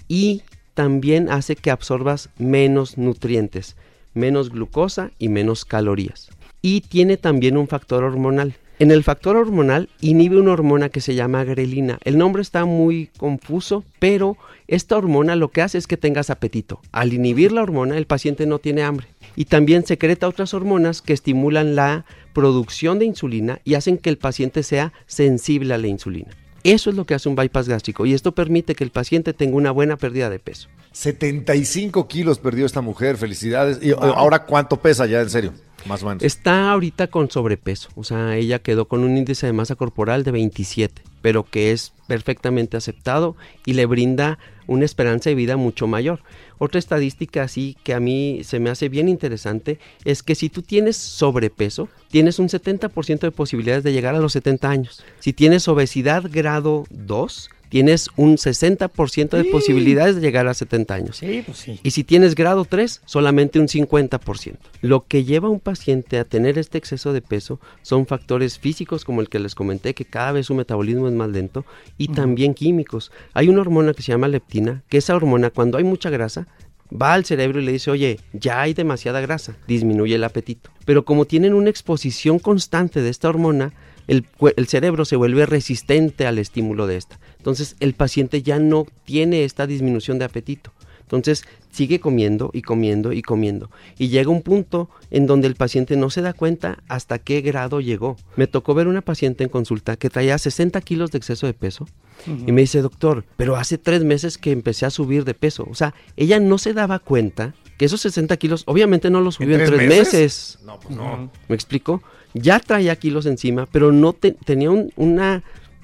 [0.08, 0.42] y
[0.74, 3.76] también hace que absorbas menos nutrientes
[4.14, 6.30] menos glucosa y menos calorías.
[6.60, 8.54] Y tiene también un factor hormonal.
[8.78, 11.98] En el factor hormonal inhibe una hormona que se llama grelina.
[12.04, 16.80] El nombre está muy confuso, pero esta hormona lo que hace es que tengas apetito.
[16.90, 19.06] Al inhibir la hormona, el paciente no tiene hambre.
[19.36, 24.18] Y también secreta otras hormonas que estimulan la producción de insulina y hacen que el
[24.18, 26.30] paciente sea sensible a la insulina.
[26.64, 29.56] Eso es lo que hace un bypass gástrico y esto permite que el paciente tenga
[29.56, 30.68] una buena pérdida de peso.
[30.92, 33.78] 75 kilos perdió esta mujer, felicidades.
[33.82, 35.52] ¿Y ahora cuánto pesa ya, en serio?
[35.86, 36.22] Más o menos.
[36.22, 40.30] Está ahorita con sobrepeso, o sea, ella quedó con un índice de masa corporal de
[40.30, 46.20] 27, pero que es perfectamente aceptado y le brinda una esperanza de vida mucho mayor.
[46.58, 50.62] Otra estadística así que a mí se me hace bien interesante es que si tú
[50.62, 55.04] tienes sobrepeso, tienes un 70% de posibilidades de llegar a los 70 años.
[55.18, 61.16] Si tienes obesidad grado 2, tienes un 60% de posibilidades de llegar a 70 años.
[61.16, 61.80] Sí, pues sí.
[61.82, 64.56] Y si tienes grado 3, solamente un 50%.
[64.82, 69.06] Lo que lleva a un paciente a tener este exceso de peso son factores físicos
[69.06, 71.64] como el que les comenté, que cada vez su metabolismo es más lento,
[71.96, 73.10] y también químicos.
[73.32, 76.48] Hay una hormona que se llama leptina, que esa hormona cuando hay mucha grasa,
[76.92, 80.68] va al cerebro y le dice, oye, ya hay demasiada grasa, disminuye el apetito.
[80.84, 83.72] Pero como tienen una exposición constante de esta hormona,
[84.08, 87.18] el, el, cerebro se vuelve resistente al estímulo de esta.
[87.42, 90.72] Entonces el paciente ya no tiene esta disminución de apetito.
[91.02, 93.68] Entonces sigue comiendo y comiendo y comiendo.
[93.98, 97.80] Y llega un punto en donde el paciente no se da cuenta hasta qué grado
[97.80, 98.16] llegó.
[98.36, 101.88] Me tocó ver una paciente en consulta que traía 60 kilos de exceso de peso
[102.24, 105.66] y me dice, doctor, pero hace tres meses que empecé a subir de peso.
[105.68, 109.58] O sea, ella no se daba cuenta que esos 60 kilos obviamente no los subió
[109.58, 110.58] en, tres, meses.
[110.64, 111.32] No, pues no.
[111.48, 112.02] ¿Me explico?
[112.34, 115.42] Ya traía kilos encima, pero no tenía una,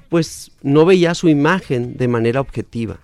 [0.09, 2.99] pues no veía su imagen de manera objetiva.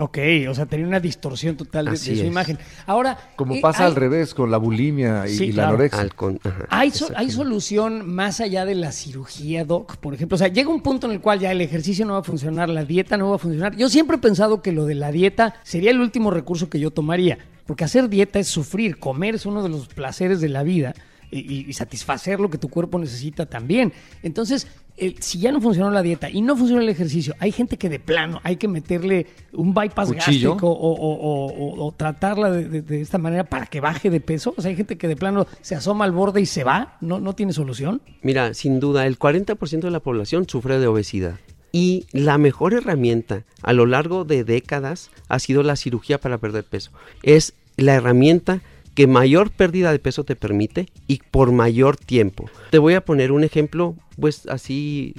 [0.00, 0.16] Ok,
[0.48, 2.56] o sea, tenía una distorsión total de, de su imagen.
[2.86, 3.18] Ahora.
[3.34, 6.00] Como eh, pasa hay- al revés con la bulimia y, Sí, y la anorexia.
[6.00, 7.34] Al con- ajá, ¿Hay, so- ¿Hay exactamente.
[7.34, 9.96] solución más allá de la cirugía, Doc?
[9.96, 12.20] Por ejemplo, o sea, llega un punto en el cual ya el ejercicio no va
[12.20, 13.74] a funcionar, la dieta no va a funcionar.
[13.74, 16.92] Yo siempre he pensado que lo de la dieta sería el último recurso que yo
[16.92, 20.94] tomaría, porque hacer dieta es sufrir, comer es uno de los placeres de la vida
[21.30, 23.92] y, y- satisfacer lo que tu cuerpo necesita también.
[24.22, 27.76] Entonces, eh, si ya no funcionó la dieta y no funciona el ejercicio, hay gente
[27.76, 30.50] que de plano hay que meterle un bypass Cuchillo.
[30.52, 34.10] gástrico o, o- o- o- o tratarla de, de- de esta manera para que baje
[34.10, 34.54] de peso.
[34.56, 37.20] O sea, hay gente que de plano se asoma al borde y se va, no,
[37.20, 38.02] no tiene solución.
[38.22, 41.36] Mira, sin duda, el 40% de la población sufre de obesidad.
[41.70, 46.64] Y la mejor herramienta a lo largo de décadas ha sido la cirugía para perder
[46.64, 46.90] peso.
[47.22, 48.62] Es la herramienta
[48.98, 52.50] que mayor pérdida de peso te permite y por mayor tiempo.
[52.70, 55.14] Te voy a poner un ejemplo, pues así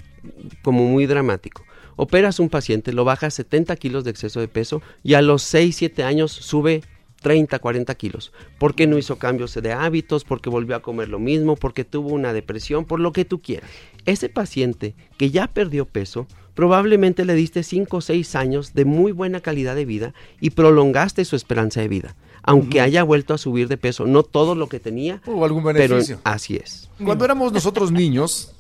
[0.64, 1.64] como muy dramático.
[1.96, 5.74] Operas un paciente, lo bajas 70 kilos de exceso de peso y a los 6,
[5.74, 6.82] 7 años sube
[7.22, 8.34] 30, 40 kilos.
[8.58, 12.34] Porque no hizo cambios de hábitos, porque volvió a comer lo mismo, porque tuvo una
[12.34, 13.70] depresión, por lo que tú quieras.
[14.06, 19.14] Ese paciente que ya perdió peso, probablemente le diste 5 o 6 años de muy
[19.14, 22.16] buena calidad de vida y prolongaste su esperanza de vida.
[22.50, 25.78] Aunque haya vuelto a subir de peso, no todo lo que tenía, Hubo algún pero
[25.96, 26.20] beneficio.
[26.24, 26.90] así es.
[27.04, 28.54] Cuando éramos nosotros niños,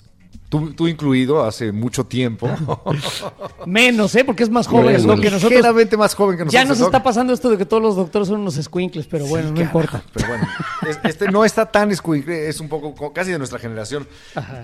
[0.49, 2.49] tú, tú incluido, hace mucho tiempo,
[3.65, 4.23] Menos, ¿eh?
[4.23, 5.51] Porque es más joven lo que nosotros.
[5.51, 6.53] ligeramente más joven que nosotros.
[6.63, 9.49] Ya nos está pasando esto de que todos los doctores son unos squinkles, pero bueno,
[9.49, 10.03] no Carajo, importa.
[10.13, 10.47] Pero bueno,
[10.89, 14.07] es- este no está tan escuincle, es un poco co- casi de nuestra generación.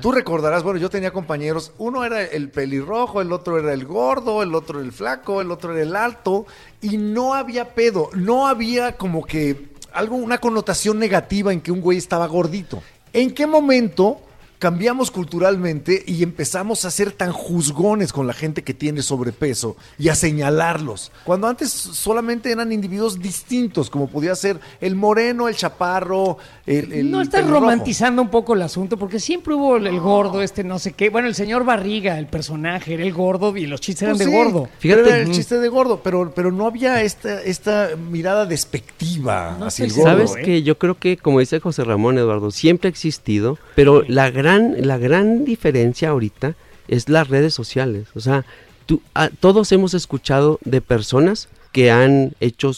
[0.01, 4.41] Tú recordarás, bueno, yo tenía compañeros, uno era el pelirrojo, el otro era el gordo,
[4.43, 6.45] el otro el flaco, el otro era el alto,
[6.81, 11.81] y no había pedo, no había como que algo, una connotación negativa en que un
[11.81, 12.81] güey estaba gordito.
[13.13, 14.19] ¿En qué momento
[14.65, 20.09] cambiamos culturalmente y empezamos a ser tan juzgones con la gente que tiene sobrepeso y
[20.09, 21.11] a señalarlos.
[21.23, 26.91] Cuando antes solamente eran individuos distintos, como podía ser el moreno, el chaparro, el...
[26.91, 30.63] el no estás romantizando un poco el asunto, porque siempre hubo el, el gordo, este
[30.63, 31.11] no sé qué.
[31.11, 34.31] Bueno, el señor Barriga, el personaje, era el gordo y los chistes eran Pues de
[34.31, 34.63] sí, gordo.
[34.63, 39.57] pero Fíjate, era el chiste de gordo, pero, pero no había esta, esta mirada despectiva
[39.59, 40.09] No hacia el gordo.
[40.09, 40.41] Sabes ¿eh?
[40.41, 44.54] que yo creo que, como dice José Ramón Eduardo, siempre ha existido, pero la gran,
[44.59, 46.55] la gran diferencia ahorita
[46.87, 48.07] es las redes sociales.
[48.15, 48.45] O sea,
[48.85, 52.71] tú- a- todos hemos escuchado de personas que han hecho,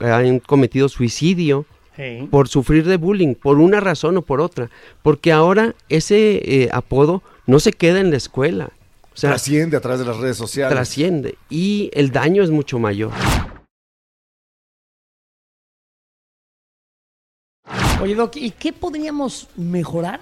[0.00, 1.66] han cometido suicidio
[2.30, 4.70] por sufrir de bullying, por una razón o por otra,
[5.02, 8.70] porque ahora ese eh, apodo no se queda en la escuela.
[9.14, 10.74] O sea, Trasciende a través de las redes sociales.
[10.74, 13.12] trasciende y el daño es mucho mayor.
[18.00, 20.20] Oye, Doc, ¿y qué podríamos mejorar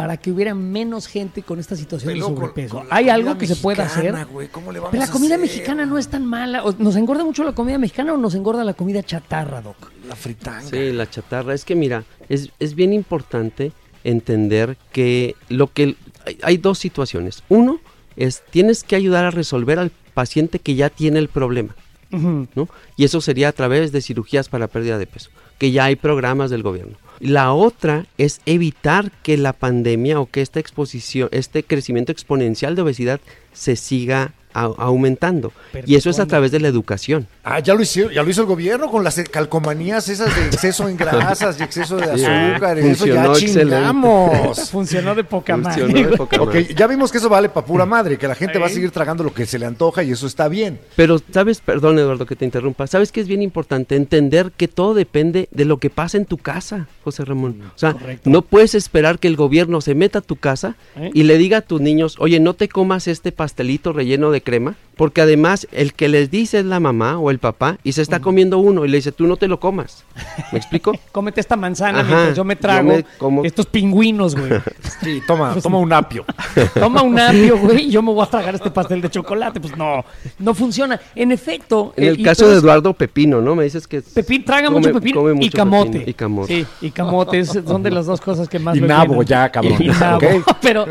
[0.00, 2.78] para que hubiera menos gente con esta situación Pero de sobrepeso?
[2.78, 4.32] con ¿Hay algo que se pueda mexicana, hacer?
[4.32, 5.46] güey, ¿cómo le vamos Pero la a comida hacer?
[5.46, 6.64] mexicana no es tan mala.
[6.64, 9.76] ¿O ¿Nos engorda mucho la comida mexicana o nos engorda la comida chatarra, Doc?
[10.08, 10.62] La fritanga.
[10.62, 11.52] Sí, la chatarra.
[11.52, 17.42] Es que mira, es, es bien importante entender que lo que hay, hay dos situaciones.
[17.50, 17.78] Uno
[18.16, 21.76] es tienes que ayudar a resolver al paciente que ya tiene el problema.
[22.10, 22.70] ¿no?
[22.96, 26.48] Y eso sería a través de cirugías para pérdida de peso, que ya hay programas
[26.50, 26.96] del gobierno.
[27.20, 32.82] La otra es evitar que la pandemia o que esta exposición, este crecimiento exponencial de
[32.82, 33.20] obesidad
[33.52, 35.52] se siga a- aumentando.
[35.86, 37.26] Y eso es a través de la educación.
[37.44, 40.88] Ah, ya lo hicieron, ya lo hizo el gobierno con las calcomanías esas de exceso
[40.88, 42.04] en grasas y exceso de
[42.52, 42.78] azúcar.
[42.78, 43.76] eso ya excelente.
[43.76, 44.70] chingamos.
[44.70, 45.82] Funcionó de poca madre.
[45.82, 46.68] Funcionó de poca madre.
[46.74, 49.24] ya vimos que eso vale para pura madre, que la gente va a seguir tragando
[49.24, 50.78] lo que se le antoja y eso está bien.
[50.96, 51.60] Pero, ¿sabes?
[51.60, 52.86] Perdón, Eduardo, que te interrumpa.
[52.86, 56.36] ¿Sabes que es bien importante entender que todo depende de lo que pasa en tu
[56.38, 57.62] casa, José Ramón?
[57.74, 58.28] O sea, Correcto.
[58.30, 61.10] no puedes esperar que el gobierno se meta a tu casa ¿Eh?
[61.14, 64.74] y le diga a tus niños, oye, no te comas este pastelito relleno de crema,
[64.96, 68.20] porque además el que les dice es la mamá o el papá y se está
[68.20, 70.04] comiendo uno y le dice, tú no te lo comas.
[70.52, 70.92] ¿Me explico?
[71.12, 74.50] Cómete esta manzana Ajá, mientras yo me yo trago me como- estos pingüinos, güey.
[75.02, 76.26] Sí, toma, toma un apio.
[76.74, 79.60] Toma un apio, güey, y yo me voy a tragar este pastel de chocolate.
[79.60, 80.04] Pues no,
[80.38, 81.00] no funciona.
[81.14, 81.94] En efecto.
[81.96, 83.54] En el caso de Eduardo Pepino, ¿no?
[83.54, 84.02] Me dices que...
[84.02, 85.90] Pepín traga come- mucho pepino come y camote.
[85.92, 86.54] pepino y camote.
[86.54, 89.48] Sí, y camote es- son de las dos cosas que más Y me nabo ya,
[89.50, 89.76] cabrón.
[89.80, 90.18] Y, nabo.
[90.18, 90.56] Ok.
[90.60, 90.86] Pero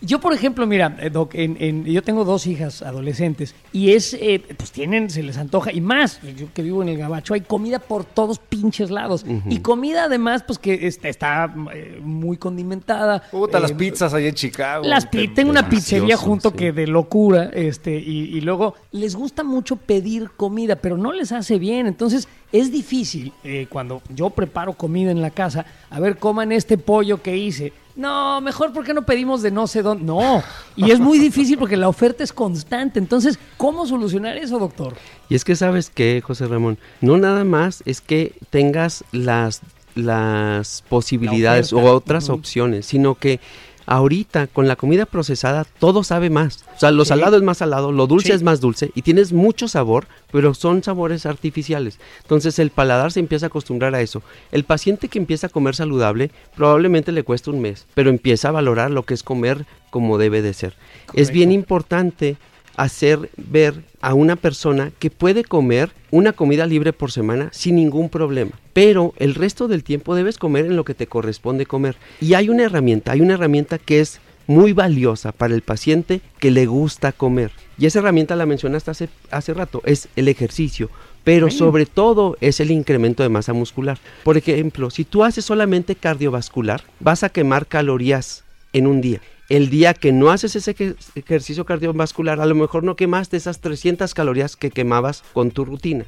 [0.00, 4.14] yo, por ejemplo, mira, eh, Doc, en- en- yo tengo dos hijas adolescentes y es,
[4.14, 6.20] eh, pues tienen, se les antoja y más.
[6.36, 9.24] Yo que vivo en el Gabacho, hay comida por todos pinches lados.
[9.48, 13.22] Y comida además, pues que está, está, eh, muy condimentada.
[13.30, 14.84] Puta, Eh, las pizzas ahí en Chicago.
[14.86, 16.56] las pi- Te- tengo una pizzería junto sí.
[16.56, 21.32] que de locura, este, y, y luego les gusta mucho pedir comida, pero no les
[21.32, 21.86] hace bien.
[21.86, 26.78] Entonces es difícil eh, cuando yo preparo comida en la casa, a ver, coman este
[26.78, 27.72] pollo que hice.
[27.94, 30.04] No, mejor porque no pedimos de no sé dónde.
[30.04, 30.42] No,
[30.76, 33.00] y es muy difícil porque la oferta es constante.
[33.00, 34.94] Entonces, ¿cómo solucionar eso, doctor?
[35.28, 39.62] Y es que sabes que, José Ramón, no nada más es que tengas las,
[39.96, 43.40] las posibilidades o otras opciones, sino que
[43.88, 46.64] ahorita con la comida procesada todo sabe más.
[46.76, 47.08] O sea, lo Sí.
[47.08, 48.32] salado es más salado, lo dulce Sí.
[48.32, 51.98] es más dulce y tienes mucho sabor, pero son sabores artificiales.
[52.22, 54.22] Entonces el paladar se empieza a acostumbrar a eso.
[54.52, 58.52] El paciente que empieza a comer saludable probablemente le cuesta un mes, pero empieza a
[58.52, 60.74] valorar lo que es comer como debe de ser.
[61.14, 62.36] Es bien importante
[62.78, 68.08] hacer ver a una persona que puede comer una comida libre por semana sin ningún
[68.08, 68.52] problema.
[68.72, 71.96] Pero el resto del tiempo debes comer en lo que te corresponde comer.
[72.20, 76.52] Y hay una herramienta, hay una herramienta que es muy valiosa para el paciente que
[76.52, 77.50] le gusta comer.
[77.78, 80.88] Y esa herramienta la mencionaste hace, hace rato, es el ejercicio.
[81.24, 83.98] Pero sobre todo es el incremento de masa muscular.
[84.22, 89.20] Por ejemplo, si tú haces solamente cardiovascular, vas a quemar calorías en un día.
[89.48, 93.60] El día que no haces ese ejer- ejercicio cardiovascular, a lo mejor no quemaste esas
[93.60, 96.04] 300 calorías que quemabas con tu rutina.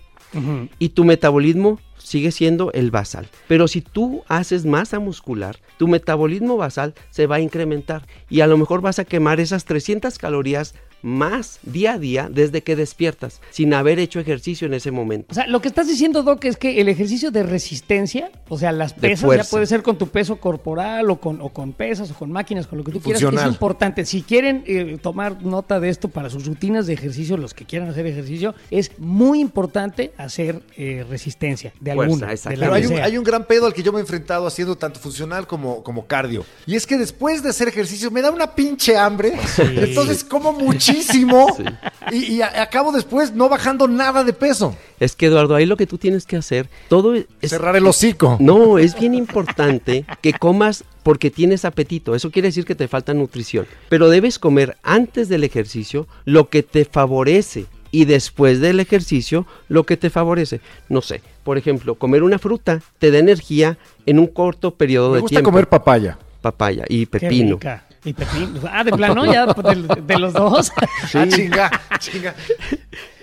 [0.78, 3.28] Y tu metabolismo sigue siendo el basal.
[3.48, 8.46] Pero si tú haces masa muscular, tu metabolismo basal se va a incrementar y a
[8.46, 13.40] lo mejor vas a quemar esas 300 calorías más día a día desde que despiertas,
[13.50, 15.28] sin haber hecho ejercicio en ese momento.
[15.30, 18.72] O sea, lo que estás diciendo, Doc, es que el ejercicio de resistencia, o sea,
[18.72, 22.14] las pesas, ya puede ser con tu peso corporal o con, o con pesas o
[22.14, 24.04] con máquinas, con lo que tú quieras, es importante.
[24.04, 27.88] Si quieren eh, tomar nota de esto para sus rutinas de ejercicio, los que quieran
[27.88, 32.26] hacer ejercicio, es muy importante hacer eh, resistencia de Fuerza, alguna.
[32.34, 34.46] de la Pero hay un, hay un gran pedo al que yo me he enfrentado
[34.46, 36.44] haciendo tanto funcional como, como cardio.
[36.66, 39.34] Y es que después de hacer ejercicio me da una pinche hambre.
[39.58, 40.52] Entonces como
[40.90, 41.46] muchísimo.
[42.12, 44.74] Y, y a- acabo después no bajando nada de peso.
[44.98, 47.26] Es que Eduardo, ahí lo que tú tienes que hacer, todo es...
[47.42, 48.36] Cerrar el hocico.
[48.40, 52.16] No, es bien importante que comas porque tienes apetito.
[52.16, 53.66] Eso quiere decir que te falta nutrición.
[53.88, 59.84] Pero debes comer antes del ejercicio lo que te favorece y después del ejercicio lo
[59.84, 60.60] que te favorece.
[60.88, 65.16] No sé, por ejemplo, comer una fruta te da energía en un corto periodo Me
[65.16, 65.50] de gusta tiempo.
[65.50, 66.18] comer papaya.
[66.40, 67.56] papaya y Qué pepino.
[67.56, 67.84] rica.
[68.04, 68.60] Y pepino.
[68.70, 70.72] Ah, de plano, ya de, de los dos.
[71.14, 72.34] Ah, chinga, chinga.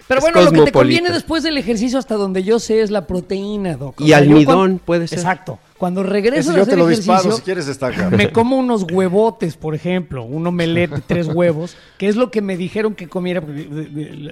[0.08, 3.06] Pero bueno, lo que te conviene después del ejercicio, hasta donde yo sé, es la
[3.08, 4.00] proteína, Doc.
[4.00, 5.20] O Y sea, almidón cuando- puede ser.
[5.20, 5.60] Exacto.
[5.78, 8.16] Cuando regreso Ese de yo hacer te lo ejercicio, disparo si quieres destacar.
[8.16, 12.42] me como unos huevotes, por ejemplo, un omelette de tres huevos, que es lo que
[12.42, 13.44] me dijeron que comiera.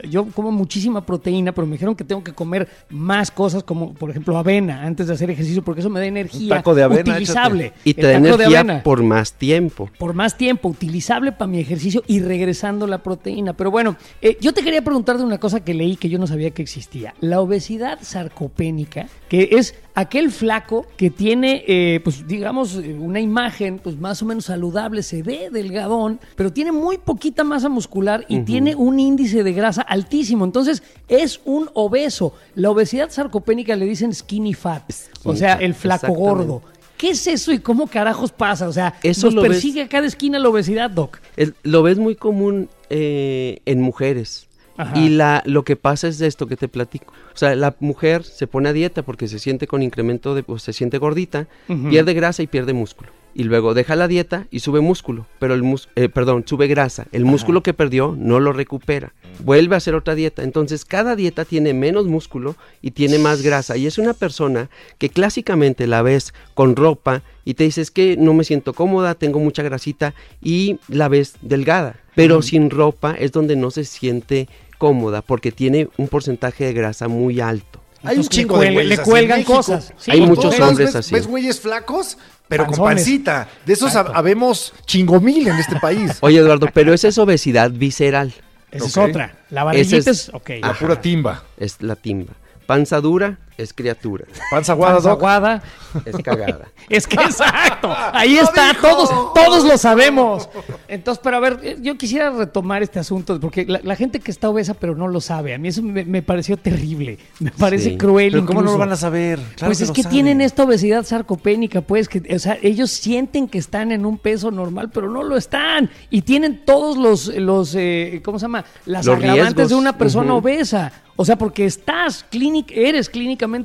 [0.09, 4.09] Yo como muchísima proteína, pero me dijeron que tengo que comer más cosas, como por
[4.09, 7.73] ejemplo avena, antes de hacer ejercicio, porque eso me da energía taco de avena, utilizable.
[7.83, 9.89] Y te da de energía avena por más tiempo.
[9.99, 13.53] por más tiempo, utilizable para mi ejercicio y regresando la proteína.
[13.53, 16.27] Pero bueno, eh, yo te quería preguntar de una cosa que leí que yo no
[16.27, 17.13] sabía que existía.
[17.19, 23.79] La obesidad sarcopénica, que es aquel flaco que tiene, eh, pues digamos, eh, una imagen
[23.83, 28.41] pues más o menos saludable, se ve delgadón, pero tiene muy poquita masa muscular y
[28.41, 30.45] tiene un índice de grasa altísimo.
[30.45, 32.33] Entonces es un obeso.
[32.55, 34.83] La obesidad sarcopénica le dicen skinny fat,
[35.23, 36.61] o sea, el flaco gordo.
[36.97, 38.69] ¿Qué es eso y cómo carajos pasa?
[38.69, 41.19] O sea, Eso nos ves- persigue a cada esquina la obesidad, Doc.
[41.35, 44.47] El- lo ves muy común eh, en mujeres.
[44.77, 44.97] Ajá.
[44.99, 47.13] Y la, lo que pasa es esto que te platico.
[47.33, 50.63] O sea, la mujer se pone a dieta porque se siente con incremento de, pues
[50.63, 51.47] se siente gordita,
[51.89, 53.09] pierde grasa y pierde músculo.
[53.37, 57.07] y luego deja la dieta y sube músculo, pero el mus eh, perdón, sube grasa.
[57.11, 59.13] El músculo que perdió no lo recupera.
[59.39, 60.41] Vuelve a hacer otra dieta.
[60.41, 63.75] Entonces, cada dieta tiene menos músculo y tiene más grasa.
[63.75, 68.33] Y es una persona que clásicamente la ves con ropa y te dices que no
[68.33, 71.99] me siento cómoda, tengo mucha grasita y la ves delgada.
[72.15, 77.07] Pero sin ropa es donde no se siente cómoda porque tiene un porcentaje de grasa
[77.07, 77.81] muy alto.
[78.03, 79.53] Hay un chingo de cuel- güeyes le así en cuelgan México.
[79.55, 79.93] cosas.
[79.97, 81.13] Sí, Hay muchos hombres ves, así.
[81.15, 83.47] ves güeyes flacos, pero con pancita.
[83.65, 86.17] De esos hab- habemos chingomil en este país.
[86.21, 88.33] Oye, Eduardo, pero esa es obesidad visceral.
[88.71, 89.37] Esa es otra.
[89.49, 90.31] La barriguita es-.
[90.61, 91.43] La pura timba.
[91.57, 92.33] Es la timba.
[92.67, 94.25] Panza dura es criatura.
[94.51, 95.63] Panza aguada, Panza aguada.
[96.05, 96.67] Es cagada.
[96.89, 98.81] Es que exacto, ahí está, dijo.
[98.87, 100.47] todos, todos lo sabemos.
[100.87, 104.29] Entonces, pero a ver, eh, yo quisiera retomar este asunto, porque la, la gente que
[104.29, 107.91] está obesa pero no lo sabe, a mí eso me, me pareció terrible, me parece
[107.91, 107.97] Sí.
[107.97, 108.33] cruel.
[108.33, 109.39] Pero ¿cómo no lo van a saber?
[109.55, 110.13] Claro pues es que saben.
[110.15, 114.51] tienen esta obesidad sarcopénica, pues, que, o sea, ellos sienten que están en un peso
[114.51, 115.89] normal, pero no lo están.
[116.11, 118.63] Y tienen todos los, los eh, ¿cómo se llama?
[118.85, 119.69] Las Los agravantes riesgos.
[119.69, 120.91] de una persona obesa.
[121.17, 123.09] O sea, porque estás, clínic, eres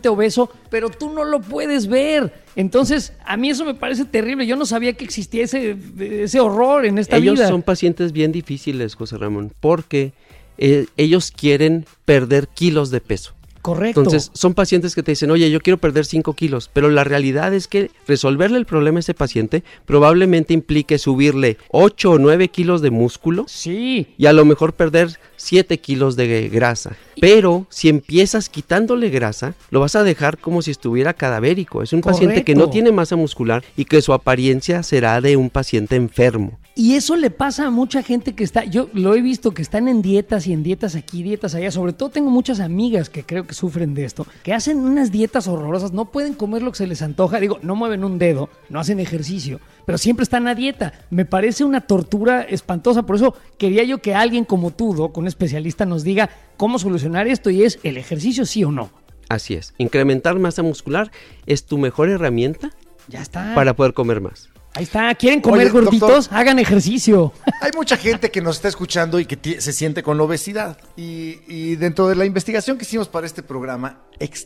[0.08, 2.32] obeso, pero tú no lo puedes ver.
[2.56, 4.46] Entonces, a mí eso me parece terrible.
[4.46, 7.48] Yo no sabía que existía ese, ese horror en esta ellos vida.
[7.48, 10.12] son pacientes bien difíciles, José Ramón, porque
[10.58, 13.34] eh, ellos quieren perder kilos de peso.
[13.62, 14.00] Correcto.
[14.00, 17.52] Entonces, son pacientes que te dicen, oye, yo quiero perder 5 kilos, pero la realidad
[17.52, 22.80] es que resolverle el problema a ese paciente probablemente implique subirle 8 o 9 kilos
[22.80, 24.08] de músculo sí.
[24.16, 26.96] y a lo mejor perder 7 kilos de grasa.
[27.20, 31.82] Pero si empiezas quitándole grasa, lo vas a dejar como si estuviera cadavérico.
[31.82, 35.50] Es un paciente que no tiene masa muscular y que su apariencia será de un
[35.50, 36.58] paciente enfermo.
[36.80, 39.86] Y eso le pasa a mucha gente que está, yo lo he visto que están
[39.86, 41.70] en dietas y en dietas aquí, dietas allá.
[41.70, 45.46] Sobre todo tengo muchas amigas que creo que sufren de esto, que hacen unas dietas
[45.46, 47.38] horrorosas, no pueden comer lo que se les antoja.
[47.38, 50.94] Digo, no mueven un dedo, no hacen ejercicio, pero siempre están a dieta.
[51.10, 53.02] Me parece una tortura espantosa.
[53.02, 57.28] Por eso quería yo que alguien como tú, Doc, un especialista, nos diga cómo solucionar
[57.28, 58.88] esto y es el ejercicio sí o no.
[59.28, 59.74] Así es.
[59.76, 61.10] Incrementar masa muscular
[61.44, 62.70] es tu mejor herramienta
[63.06, 63.54] Ya está.
[63.54, 64.48] para poder comer más.
[64.74, 65.14] Ahí está.
[65.14, 65.84] ¿Quieren comer Oye, doctor.
[65.84, 66.32] gorditos?
[66.32, 67.32] Hagan ejercicio.
[67.60, 70.78] Hay mucha gente que nos está escuchando y que se siente con obesidad.
[70.96, 73.98] Y, y dentro de la investigación que hicimos para este programa,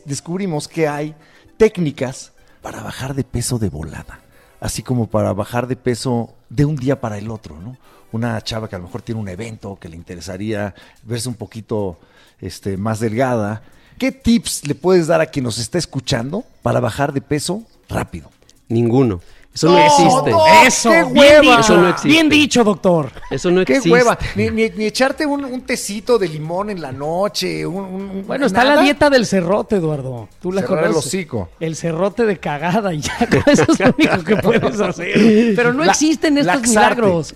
[0.05, 1.15] descubrimos que hay
[1.57, 4.19] técnicas para bajar de peso de volada.
[4.59, 7.77] Así como para bajar de peso de un día para el otro, ¿no?
[8.11, 11.99] Una chava que a lo mejor tiene un evento que le interesaría verse un poquito
[12.41, 13.61] este, más delgada.
[13.99, 18.31] ¿Qué tips le puedes dar a quien nos está escuchando para bajar de peso rápido?
[18.67, 19.21] Ninguno.
[19.55, 20.31] Eso no, No, existe.
[20.31, 20.45] no.
[20.67, 21.41] Eso, ¡Qué bien hueva!
[21.41, 21.59] dicho.
[21.61, 22.07] Eso no existe.
[22.09, 23.11] Bien dicho, doctor.
[23.31, 23.89] Eso no ¡Qué existe.
[23.89, 24.17] hueva!
[24.35, 27.65] Ni, ni- ni echarte un, un tecito de limón en la noche.
[27.65, 30.27] un- un- Bueno, está la dieta del cerrote, Eduardo.
[30.41, 31.07] Tú la Cerrar el conoces.
[31.07, 31.49] hocico.
[31.59, 35.53] El cerrote de cagada y ya, eso es lo único que puedes hacer.
[35.55, 37.01] Pero no La- existen estos laxarte.
[37.01, 37.33] milagros.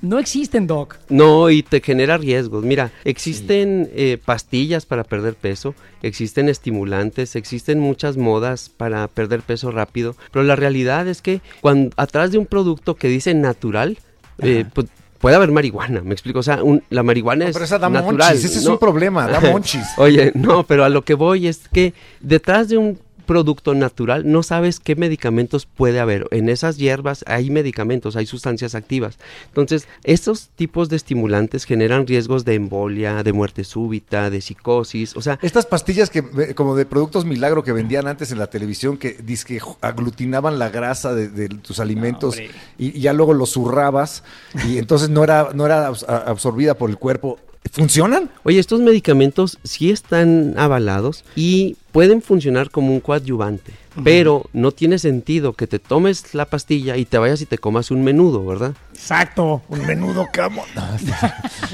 [0.00, 0.96] No existen, Doc.
[1.10, 2.64] No, y te genera riesgos.
[2.64, 9.70] Mira, existen eh, pastillas para perder peso, existen estimulantes, existen muchas modas para perder peso
[9.70, 13.98] rápido, pero la realidad es que cuando atrás de un producto que dice natural,
[14.38, 14.86] eh, pues,
[15.18, 17.90] puede haber marihuana, me explico, o sea, un- la marihuana No, es pero esa da
[17.90, 18.16] natural.
[18.34, 18.44] monchis.
[18.44, 19.86] Ese es un problema, da monchis.
[19.98, 22.98] Oye, no, pero a lo que voy es que detrás de un
[23.30, 26.26] producto natural no sabes qué medicamentos puede haber.
[26.32, 29.18] En esas hierbas hay medicamentos, hay sustancias activas.
[29.46, 35.22] Entonces, estos tipos de estimulantes generan riesgos de embolia, de muerte súbita, de psicosis, o
[35.22, 38.98] sea, Estas pastillas que eh, como de productos milagro que vendían antes en la televisión
[38.98, 44.24] que que aglutinaban la grasa de, de tus alimentos y, y ya luego los zurrabas
[44.66, 47.38] y entonces no era no era absorbida por el cuerpo.
[47.72, 48.30] ¿Funcionan?
[48.42, 53.72] Oye, estos medicamentos sí están avalados y pueden funcionar como un coadyuvante,
[54.04, 57.90] pero no tiene sentido que te tomes la pastilla y te vayas y te comas
[57.90, 58.74] un menudo, ¿verdad?
[58.94, 59.62] Exacto.
[59.68, 60.64] Un menudo camo.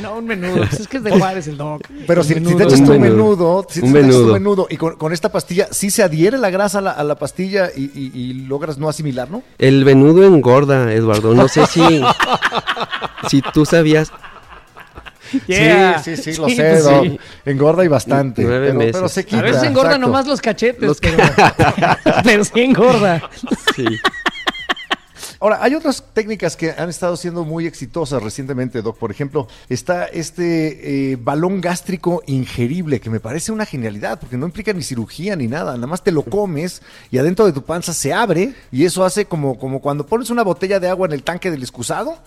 [0.02, 0.56] No, un menudo.
[0.58, 1.80] Pues es que es de Juárez el Doc.
[2.06, 2.56] Pero si, si menudo.
[2.58, 3.08] te echas Un tu menudo.
[3.16, 4.32] menudo, si Un te echas tu menudo.
[4.34, 7.14] menudo y con, con esta pastilla, ¿sí se adhiere la grasa a la, a la
[7.14, 9.42] pastilla y, y- y logras no asimilarlo?
[9.56, 11.34] El menudo engorda, Eduardo.
[11.34, 11.80] No sé si,
[13.30, 14.12] si tú sabías.
[15.46, 15.98] Yeah.
[16.02, 17.04] Sí, sí, sí, lo Sí, sé, Doc.
[17.04, 17.20] sí.
[17.44, 18.42] Engorda y bastante.
[18.42, 18.92] Nueve pero, meses.
[18.94, 19.38] pero se quita.
[19.38, 20.06] A veces engorda exacto.
[20.06, 21.16] nomás los cachetes, Los- pero,
[22.24, 23.28] pero sí engorda.
[23.74, 23.84] Sí.
[25.40, 28.98] Ahora, hay otras técnicas que han estado siendo muy exitosas recientemente, Doc.
[28.98, 34.46] Por ejemplo, está este eh, balón gástrico ingerible, que me parece una genialidad, porque no
[34.46, 35.74] implica ni cirugía ni nada.
[35.74, 39.26] Nada más te lo comes y adentro de tu panza se abre y eso hace
[39.26, 42.18] como, como cuando pones una botella de agua en el tanque del excusado,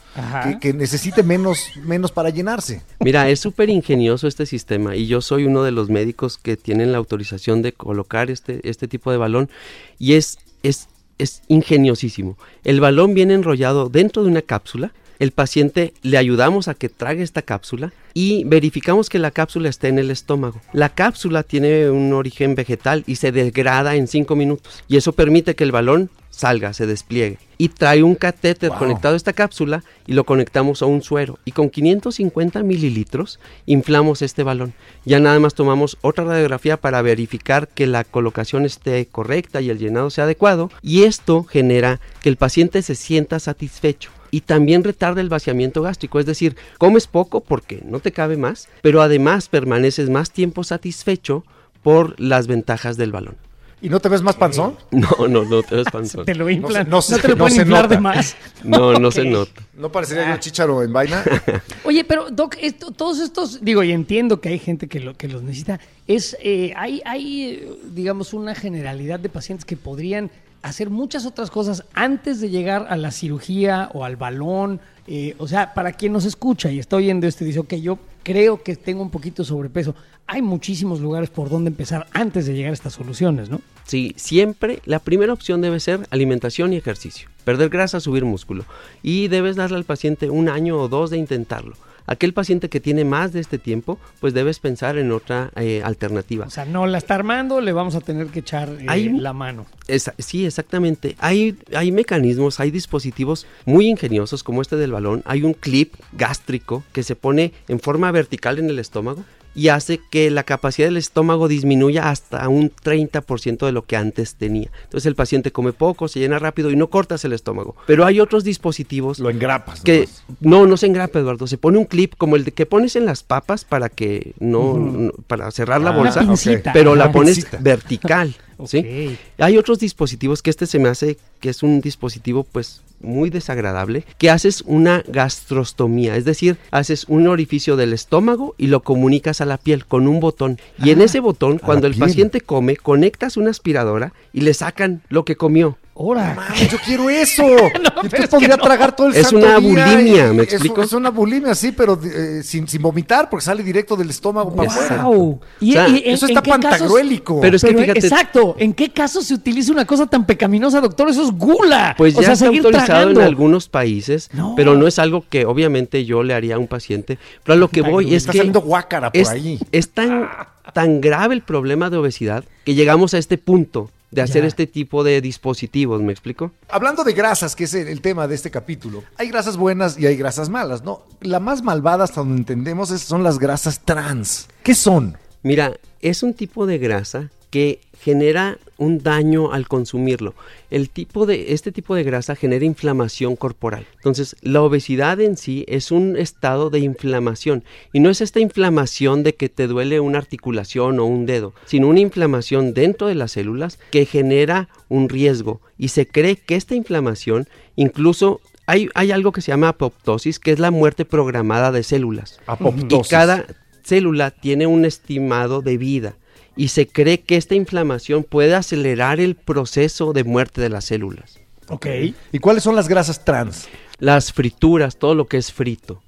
[0.44, 2.82] que, que necesite menos, menos para llenarse.
[3.00, 6.92] Mira, es súper ingenioso este sistema y yo soy uno de los médicos que tienen
[6.92, 9.50] la autorización de colocar este, este tipo de balón
[9.98, 10.88] y es, es
[11.20, 12.38] es ingeniosísimo.
[12.64, 14.92] El balón viene enrollado dentro de una cápsula.
[15.20, 19.90] El paciente le ayudamos a que trague esta cápsula y verificamos que la cápsula esté
[19.90, 20.62] en el estómago.
[20.72, 24.84] La cápsula tiene un origen vegetal y se degrada en 5 minutos.
[24.88, 26.10] Y eso permite que el balón
[26.40, 27.38] salga, se despliegue.
[27.58, 31.38] Y trae un catéter conectado a esta cápsula y lo conectamos a un suero.
[31.44, 34.74] Y con 550 mililitros inflamos este balón.
[35.04, 39.80] Ya nada más tomamos otra radiografía para verificar que la colocación esté correcta y el
[39.80, 40.72] llenado sea adecuado.
[40.82, 46.20] Y esto genera que el paciente se sienta satisfecho y también retarda el vaciamiento gástrico,
[46.20, 51.44] es decir, comes poco porque no te cabe más, pero además permaneces más tiempo satisfecho
[51.82, 53.49] por las ventajas del balón.
[53.82, 54.76] ¿Y no te ves más panzón?
[54.92, 56.26] No, no, no te ves panzón.
[56.26, 56.90] Te lo inflan.
[56.90, 57.96] No No, se- no te lo se- no pueden se inflar nota.
[57.96, 58.36] de más.
[58.64, 59.28] No, no se Ok.
[59.28, 59.62] nota.
[59.78, 61.24] ¿No parecería yo chicharo en vaina?
[61.86, 65.28] Oye, pero Doc, esto- todos estos, digo, y entiendo que hay gente que, lo, que
[65.30, 70.30] los necesita, es, eh, hay, hay, eh, digamos, una generalidad de pacientes que podrían
[70.62, 74.82] hacer muchas otras cosas antes de llegar a la cirugía o al balón.
[75.08, 77.98] eh, o sea, para quien nos escucha y está oyendo esto y dice, ok, yo
[78.24, 79.96] creo que tengo un poquito sobrepeso,
[80.28, 83.62] hay muchísimos lugares por donde empezar antes de llegar a estas soluciones, ¿no?
[83.86, 87.30] Sí, siempre la primera opción debe ser alimentación y ejercicio.
[87.44, 88.64] Perder grasa, subir músculo.
[89.02, 91.76] Y debes darle al paciente un año o dos de intentarlo.
[92.12, 96.48] Aquel paciente que tiene más de este tiempo, pues debes pensar en otra eh, alternativa.
[96.48, 99.32] O sea, no la está armando, le vamos a tener que echar eh, Hay- la
[99.32, 99.68] mano.
[99.88, 101.16] Esa- sí, exactamente.
[101.20, 105.22] Hay, hay mecanismos, hay dispositivos muy ingeniosos como este del balón.
[105.26, 109.24] Hay un clip gástrico que se pone en forma vertical en el estómago
[109.56, 114.36] y hace que la capacidad del estómago disminuya hasta un 30% de lo que antes
[114.36, 114.70] tenía.
[114.84, 117.76] Entonces el paciente come poco, se llena rápido y no cortas el estómago.
[117.88, 119.82] Pero hay otros dispositivos Lo engrapas.
[119.82, 120.08] que
[120.40, 123.06] no no se engrapa Eduardo se pone un clip como el de que pones en
[123.06, 126.72] las papas para que no, no- para cerrar la Ah, bolsa Una pincita.
[126.74, 127.58] pero la pones Pincita.
[127.62, 128.36] vertical
[128.66, 129.18] ¿sí?
[129.38, 134.06] Hay otros dispositivos que este se me hace que es un dispositivo pues muy desagradable
[134.18, 139.46] que haces una gastrostomía es decir haces un orificio del estómago y lo comunicas a
[139.46, 142.08] la piel con un botón y en ese botón cuando el piel.
[142.08, 146.34] paciente come conectas una aspiradora y le sacan lo que comió Ahora.
[146.34, 147.44] Mames, yo quiero eso.
[147.74, 148.64] pero Usted es podría que no.
[148.64, 150.82] tragar todo el Es santo una día bulimia, y- ¿me es- explico?
[150.82, 154.70] Es, una bulimia, sí, pero eh, sin, sin vomitar, porque sale directo del estómago para
[154.72, 155.04] afuera.
[155.04, 155.42] Wow.
[155.60, 157.42] Y, O sea, y en- Eso está casos- pantagruélico.
[157.42, 158.56] Pero es que Pero, fíjate- Exacto.
[158.58, 161.10] ¿En qué caso se utiliza una cosa tan pecaminosa, doctor?
[161.10, 161.96] Eso es gula.
[161.98, 163.20] Pues o ya sea, está autorizado tragando.
[163.20, 164.54] en algunos países, No.
[164.56, 167.18] pero no es algo que obviamente yo le haría a un paciente.
[167.44, 169.60] Pero a lo que voy es Está que saliendo guácara por es, ahí.
[169.74, 170.30] es tan,
[170.74, 174.48] tan grave el problema de obesidad que llegamos a este punto de hacer Ya.
[174.48, 176.52] este tipo de dispositivos, ¿me explico?
[176.70, 180.06] Hablando de grasas, que es el, el tema de este capítulo, hay grasas buenas y
[180.08, 181.04] hay grasas malas, ¿no?
[181.22, 184.48] La más malvada, hasta donde entendemos, es- son las grasas trans.
[184.64, 185.18] ¿Qué son?
[185.44, 190.34] Mira, es un tipo de grasa que genera un daño al consumirlo.
[190.72, 193.86] El tipo de este tipo de grasa genera inflamación corporal.
[193.96, 199.24] Entonces, la obesidad en sí es un estado de inflamación y no es esta inflamación
[199.24, 203.34] de que te duele una articulación o un dedo, sino una inflamación dentro de las
[203.34, 209.32] células que genera un riesgo y se cree que esta inflamación incluso hay, hay algo
[209.32, 212.40] que se llama apoptosis, que es la muerte programada de células.
[212.46, 213.08] Apoptosis.
[213.08, 213.46] Y cada
[213.84, 216.16] célula tiene un estimado de vida
[216.60, 221.40] y se cree que esta inflamación puede acelerar el proceso de muerte de las células.
[221.70, 221.88] Ok.
[222.34, 223.68] ¿Y cuáles son las grasas trans?
[224.00, 226.02] Las frituras, todo lo que es frito.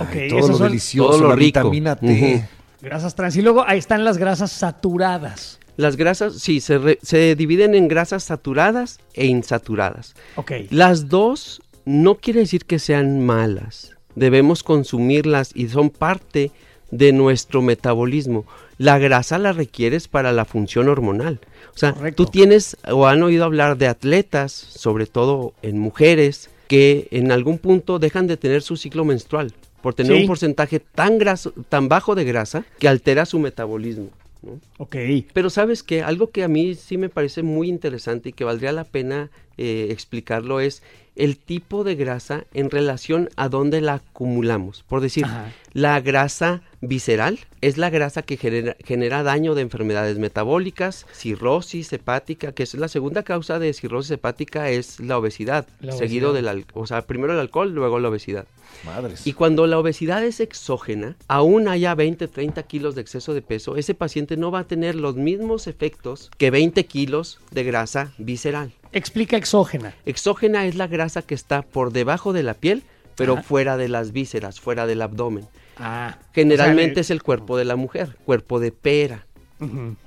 [0.00, 1.60] Ok, Ay, todo esas lo son delicioso, todo lo la rico.
[1.70, 2.48] vitamina T.
[2.82, 3.36] Grasas trans.
[3.36, 5.60] Y luego ahí están las grasas saturadas.
[5.76, 10.14] Las grasas, sí, se, re- se dividen en grasas saturadas e insaturadas.
[10.36, 10.52] Ok.
[10.70, 13.92] Las dos no quiere decir que sean malas.
[14.14, 16.50] Debemos consumirlas y son parte
[16.90, 18.46] de nuestro metabolismo.
[18.78, 21.40] La grasa la requieres para la función hormonal.
[21.74, 22.24] O sea, Correcto.
[22.24, 27.58] tú tienes o han oído hablar de atletas, sobre todo en mujeres, que en algún
[27.58, 29.52] punto dejan de tener su ciclo menstrual
[29.82, 30.20] por tener Sí.
[30.22, 34.08] un porcentaje tan graso, tan bajo de grasa que altera su metabolismo.
[34.42, 34.60] ¿no?
[34.78, 34.96] Ok.
[35.32, 38.72] Pero sabes que algo que a mí sí me parece muy interesante y que valdría
[38.72, 40.82] la pena eh, explicarlo es
[41.16, 44.84] el tipo de grasa en relación a dónde la acumulamos.
[44.88, 45.52] Por decir, Ajá.
[45.72, 52.52] la grasa visceral es la grasa que genera, genera daño de enfermedades metabólicas, cirrosis hepática,
[52.52, 56.66] que es la segunda causa de cirrosis hepática es la obesidad, La seguido del al-
[56.74, 58.46] o sea, primero el alcohol, luego la obesidad.
[58.84, 59.26] Madres.
[59.26, 63.76] Y cuando la obesidad es exógena, aún haya 20, 30 kilos de exceso de peso,
[63.76, 68.72] ese paciente no va a tener los mismos efectos que 20 kilos de grasa visceral.
[68.96, 69.94] Explica exógena.
[70.06, 72.82] Exógena es la grasa que está por debajo de la piel,
[73.14, 73.42] pero Ajá.
[73.42, 75.46] fuera de las vísceras, fuera del abdomen.
[75.76, 76.16] Ah.
[76.32, 79.26] Generalmente o sea, es el cuerpo de la mujer, cuerpo de pera.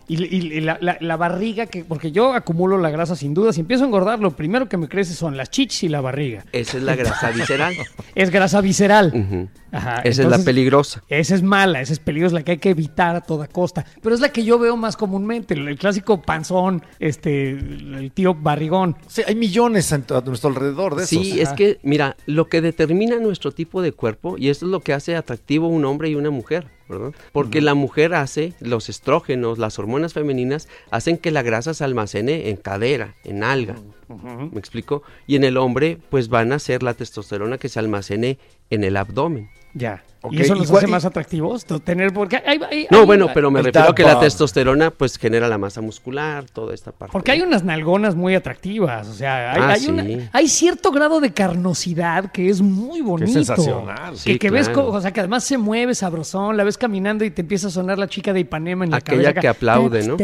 [0.09, 3.53] Y, y- y la, la- la barriga, que porque yo acumulo la grasa sin duda.
[3.53, 6.43] Si empiezo a engordar, lo primero que me crece son las chichis y la barriga.
[6.51, 7.73] Esa es la grasa visceral.
[8.15, 9.47] Es grasa visceral.
[9.71, 11.03] Ajá, Esa es la peligrosa.
[11.09, 13.85] Esa es mala, esa es peligrosa, la que hay que evitar a toda costa.
[14.01, 18.33] Pero es la que yo veo más comúnmente, el, el clásico panzón, este, el tío
[18.33, 18.95] barrigón.
[19.07, 21.09] Sí, hay millones a, a nuestro alrededor de esos.
[21.23, 24.79] Sí, es que, mira, lo que determina nuestro tipo de cuerpo, y esto es lo
[24.79, 27.11] que hace atractivo un hombre y una mujer, ¿verdad?
[27.31, 32.49] Porque la mujer hace, los estrógenos, las hormonas femeninas, hacen que la grasa se almacene
[32.49, 33.75] en cadera, en alga.
[34.07, 35.03] ¿Me explico?
[35.27, 38.39] Y en el hombre, pues van a ser la testosterona que se almacene
[38.69, 39.49] en el abdomen.
[39.73, 40.03] Ya.
[40.21, 41.63] Ok, ¿Y eso ¿y los hace y- más atractivos?
[41.83, 45.17] Tener, porque hay, hay- No, hay- bueno, pero me refiero a que la testosterona, pues
[45.17, 47.13] genera la masa muscular, toda esta parte.
[47.13, 49.89] Porque hay unas nalgonas muy atractivas, o sea, hay, Ah, hay sí.
[49.89, 53.31] una- hay cierto grado de carnosidad que es muy bonito.
[53.31, 54.11] sensacional.
[54.13, 54.87] Que, Sí, que ves, claro.
[54.89, 57.71] co- o sea, que además se mueve sabrosón, la ves caminando y te empieza a
[57.71, 59.39] sonar la chica de Ipanema en la Aquella cabeza.
[59.41, 60.17] que aplaude, ¿no?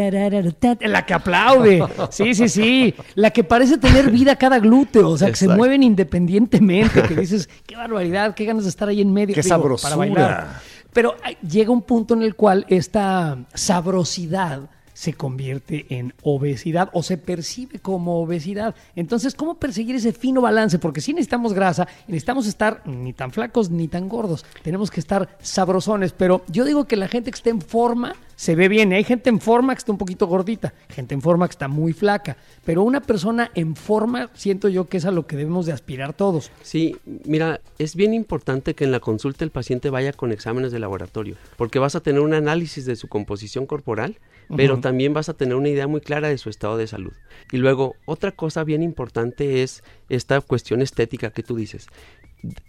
[0.81, 1.83] La que aplaude.
[2.11, 2.93] Sí, sí, sí.
[3.15, 7.49] La que parece tener vida cada glúteo, o sea, que se mueven independientemente, que dices,
[7.65, 9.33] qué barbaridad, qué ganas de estar ahí en medio.
[9.35, 9.84] Qué sabrosura.
[9.89, 10.61] Para bailar.
[10.93, 11.15] Pero
[11.47, 17.79] llega un punto en el cual esta sabrosidad se convierte en obesidad o se percibe
[17.79, 18.75] como obesidad.
[18.95, 20.79] Entonces, ¿cómo perseguir ese fino balance?
[20.79, 24.45] Porque si necesitamos grasa y necesitamos estar ni tan flacos ni tan gordos.
[24.63, 26.13] Tenemos que estar sabrosones.
[26.13, 28.93] Pero yo digo que la gente que está en forma se ve bien.
[28.93, 31.93] Hay gente en forma que está un poquito gordita, gente en forma que está muy
[31.93, 32.37] flaca.
[32.63, 36.13] Pero una persona en forma, siento yo que es a lo que debemos de aspirar
[36.13, 36.51] todos.
[36.61, 40.79] Sí, mira, es bien importante que en la consulta el paciente vaya con exámenes de
[40.79, 44.17] laboratorio, porque vas a tener un análisis de su composición corporal,
[44.55, 47.13] pero también vas a tener una idea muy clara de su estado de salud.
[47.51, 51.87] Y luego, otra cosa bien importante es esta cuestión estética que tú dices.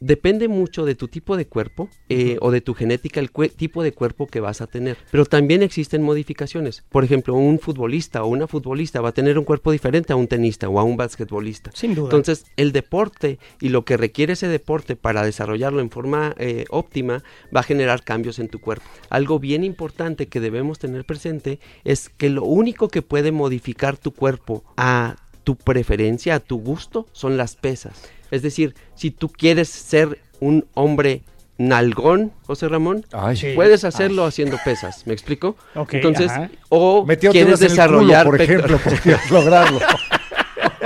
[0.00, 3.92] Depende mucho de tu tipo de cuerpo eh, o de tu genética, el tipo de
[3.92, 4.96] cuerpo que vas a tener.
[5.10, 6.84] Pero también existen modificaciones.
[6.88, 10.28] Por ejemplo, un futbolista o una futbolista va a tener un cuerpo diferente a un
[10.28, 11.70] tenista o a un basquetbolista.
[11.74, 12.06] Sin duda.
[12.06, 17.22] Entonces, el deporte y lo que requiere ese deporte para desarrollarlo en forma eh, óptima
[17.54, 18.86] va a generar cambios en tu cuerpo.
[19.10, 24.12] Algo bien importante que debemos tener presente es que lo único que puede modificar tu
[24.12, 28.02] cuerpo a tu preferencia, a tu gusto, son las pesas.
[28.30, 31.22] Es decir, si tú quieres ser un hombre
[31.58, 33.52] nalgón, José Ramón, Ay, Sí.
[33.54, 35.56] puedes hacerlo haciendo pesas, ¿me explico?
[35.74, 36.50] Ok, Entonces, ajá.
[36.68, 39.78] o quieres desarrollar culo, por ejemplo, podrías lograrlo.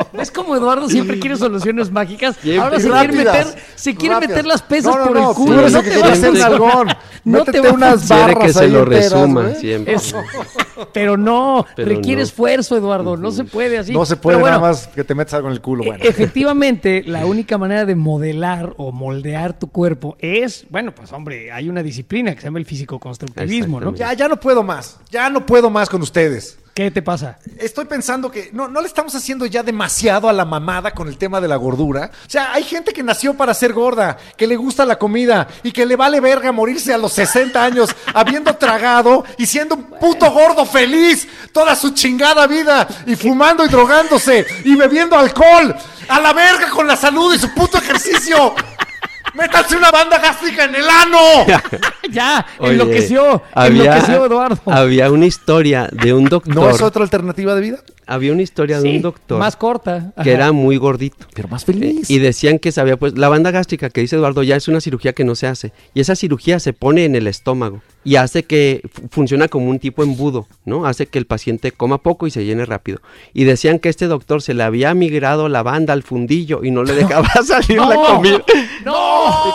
[0.20, 2.36] Es como Eduardo siempre quiere soluciones mágicas.
[2.60, 4.30] Ahora Y se quiere, rápidas, meter, se quiere rápidas.
[4.30, 5.56] meter las pesas No, no, por no, el culo.
[5.70, 6.88] no te quiere va a nalgón.
[7.24, 9.94] No te va unas barras que se lo enteras, resuma siempre.
[9.94, 10.14] Es-
[10.94, 12.24] pero no, Pero requiere no.
[12.24, 13.16] esfuerzo, Eduardo.
[13.16, 13.92] No se puede así.
[13.92, 15.84] No se puede bueno, nada más que te metas algo en el culo.
[15.84, 16.04] e- Bueno.
[16.04, 21.68] Efectivamente, la única manera de modelar o moldear tu cuerpo es, bueno, pues hombre, hay
[21.68, 23.90] una disciplina que se llama el físico-constructivismo, ¿no?
[23.90, 24.00] Exactamente.
[24.00, 24.98] Ya, ya no puedo más.
[25.10, 26.58] Ya no puedo más con ustedes.
[26.80, 27.36] ¿Qué te pasa?
[27.58, 31.18] Estoy pensando que no, no le estamos haciendo ya demasiado a la mamada con el
[31.18, 32.10] tema de la gordura.
[32.26, 35.72] O sea, hay gente que nació para ser gorda, que le gusta la comida y
[35.72, 40.30] que le vale verga morirse a los 60 años habiendo tragado y siendo un puto
[40.30, 45.76] gordo feliz toda su chingada vida y fumando y drogándose y bebiendo alcohol.
[46.08, 48.54] A la verga con la salud y su puto ejercicio.
[49.34, 51.18] Métanse una banda gástrica en el ano.
[52.10, 54.62] ya, Oye, enloqueció, había, enloqueció Eduardo.
[54.66, 56.54] Había una historia de un doctor.
[56.54, 57.78] ¿No es otra alternativa de vida?
[58.12, 60.12] Había una historia de un doctor más corta.
[60.22, 61.26] que era muy gordito.
[61.32, 62.10] Pero más Eh, feliz.
[62.10, 65.12] y decían que sabía, pues, la banda gástrica que dice Eduardo ya es una cirugía
[65.12, 65.72] que no se hace.
[65.94, 69.78] Y esa cirugía se pone en el estómago y hace que fu- funciona como un
[69.78, 70.86] tipo embudo, ¿no?
[70.86, 72.98] Hace que el paciente coma poco y se llene rápido.
[73.32, 76.82] Y decían que este doctor se le había migrado la banda al fundillo y no
[76.82, 78.42] le dejaba salir la comida.
[78.84, 79.54] ¡No!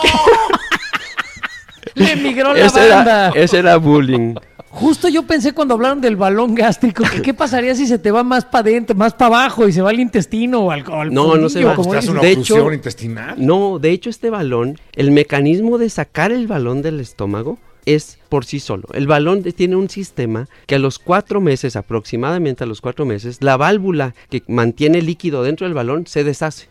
[1.94, 3.28] Le emigró la Ese banda.
[3.30, 4.34] era, ese era bullying.
[4.76, 8.22] Justo yo pensé cuando hablaron del balón gástrico, que qué pasaría si se te va
[8.22, 11.14] más para adentro, más para abajo y se va al intestino o al, o al
[11.14, 11.74] No, no se va.
[11.74, 12.10] como Te hace dices.
[12.12, 13.34] una de hecho- intestinal.
[13.38, 17.56] No, de hecho este balón, el mecanismo de sacar el balón del estómago
[17.86, 18.86] es por sí solo.
[18.92, 23.38] El balón tiene un sistema que a los cuatro meses, aproximadamente a los cuatro meses,
[23.40, 26.68] la válvula que mantiene el líquido dentro del balón se deshace.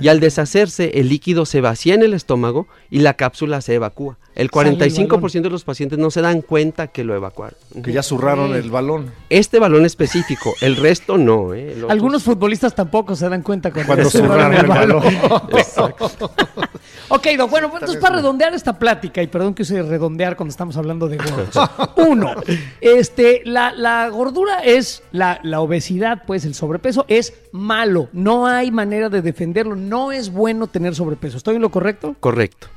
[0.00, 4.18] Y al deshacerse, el líquido se vacía en el estómago y la cápsula se evacúa.
[4.34, 7.58] El Sale el 45% de los pacientes no se dan cuenta que lo evacuaron.
[7.82, 9.12] Que ya zurraron el balón.
[9.30, 11.54] Este balón específico, el resto no.
[11.54, 11.76] ¿eh?
[11.88, 15.02] Algunos futbolistas tampoco se dan cuenta cuando, Cuando zurraron el balón.
[17.08, 20.50] Ok, Doc, bueno, pues, entonces para redondear esta plática, y perdón que use redondear cuando
[20.50, 21.54] estamos hablando de gordos.
[21.96, 22.34] Uno,
[22.80, 28.08] este, la, la gordura es, la, la obesidad, pues el sobrepeso es malo.
[28.12, 29.76] No hay manera de defenderlo.
[29.76, 31.36] No es bueno tener sobrepeso.
[31.36, 32.16] ¿Estoy en lo correcto?
[32.20, 32.68] Correcto.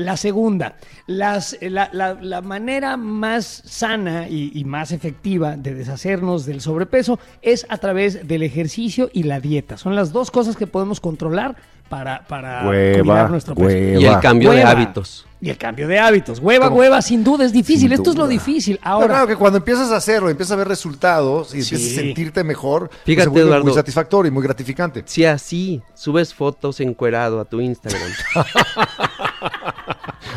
[0.00, 0.76] La segunda,
[1.06, 7.18] las, la, la- la manera más sana y, y más efectiva de deshacernos del sobrepeso
[7.42, 9.76] es a través del ejercicio y la dieta.
[9.76, 11.56] Son las dos cosas que podemos controlar
[11.88, 13.66] para, para Hueva, cuidar nuestro peso.
[13.66, 14.00] hueva.
[14.00, 15.26] Y el cambio de hábitos.
[15.42, 16.38] Y el cambio de hábitos.
[16.38, 16.80] Hueva, ¿Cómo?
[16.80, 17.88] hueva, sin duda es difícil.
[17.88, 18.76] Sin Esto es lo difícil.
[18.78, 21.94] Pero Ahora, claro que cuando empiezas a hacerlo, empiezas a ver resultados y empiezas a
[22.00, 23.64] sentirte mejor, pues Fíjate, se Eduardo.
[23.64, 25.02] muy satisfactorio y muy gratificante.
[25.06, 28.02] Si así subes fotos encuerado a tu Instagram.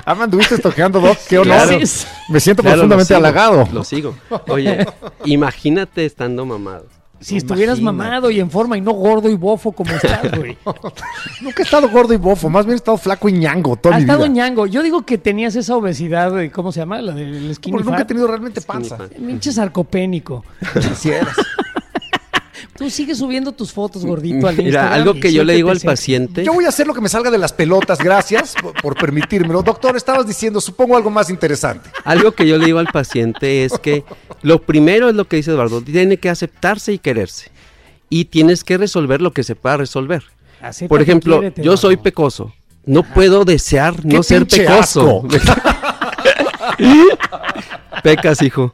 [0.05, 1.67] Ah, me anduviste toqueando, Doc, qué honor.
[1.67, 1.79] Claro.
[2.29, 3.67] Me siento Claro, lo profundamente sigo, halagado.
[3.71, 4.15] Lo sigo.
[4.49, 4.85] Oye,
[5.25, 6.85] imagínate estando mamado.
[7.19, 8.09] si estuvieras imagínate.
[8.09, 10.57] mamado y en forma y no gordo y bofo como estás, güey.
[11.41, 13.97] Nunca he estado gordo y bofo, más bien he estado flaco y ñango toda Ha
[13.99, 14.33] mi estado vida.
[14.33, 14.67] ñango.
[14.67, 17.01] Yo digo que tenías esa obesidad, de- ¿cómo se llama?
[17.01, 18.97] La del skinny Porque nunca he tenido realmente panza.
[19.15, 20.43] Pinche sarcopénico.
[20.73, 21.35] Quisieras.
[22.77, 25.79] Tú sigues subiendo tus fotos gordito al Mira, Instagram algo que yo le digo al
[25.79, 26.43] paciente.
[26.43, 29.61] Yo voy a hacer lo que me salga de las pelotas, gracias por, por permitírmelo.
[29.61, 31.89] Doctor, estabas diciendo, supongo algo más interesante.
[32.03, 34.03] Algo que yo le digo al paciente es que
[34.41, 37.51] lo primero es lo que dice Eduardo, tiene que aceptarse y quererse.
[38.09, 40.23] Y tienes que resolver lo que se pueda resolver.
[40.61, 42.53] Acepta Por ejemplo, quiérete, yo soy pecoso.
[42.85, 45.23] No puedo desear ¡Qué no ser pecoso.
[48.03, 48.73] Pecas, hijo.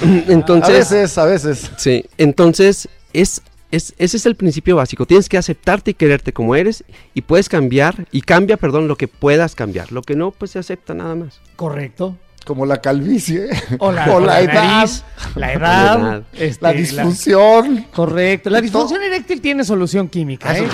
[0.00, 1.70] A Entonces, veces, a veces.
[1.76, 5.06] sí, entonces es, es ese es el principio básico.
[5.06, 6.84] Tienes que aceptarte y quererte como eres
[7.14, 9.90] y puedes cambiar y cambia, perdón, lo que puedas cambiar.
[9.92, 11.40] Lo que no, pues se acepta nada más.
[11.56, 12.16] Correcto.
[12.44, 13.48] Como la calvicie.
[13.78, 14.54] O la, o la la edad.
[14.54, 15.02] nariz,
[15.34, 15.98] la edad.
[15.98, 16.22] La edad.
[16.34, 17.86] este, La disfunción.
[17.94, 18.50] correcto.
[18.50, 20.56] La disfunción eréctil tiene solución química.
[20.58, 20.68] ¿eh?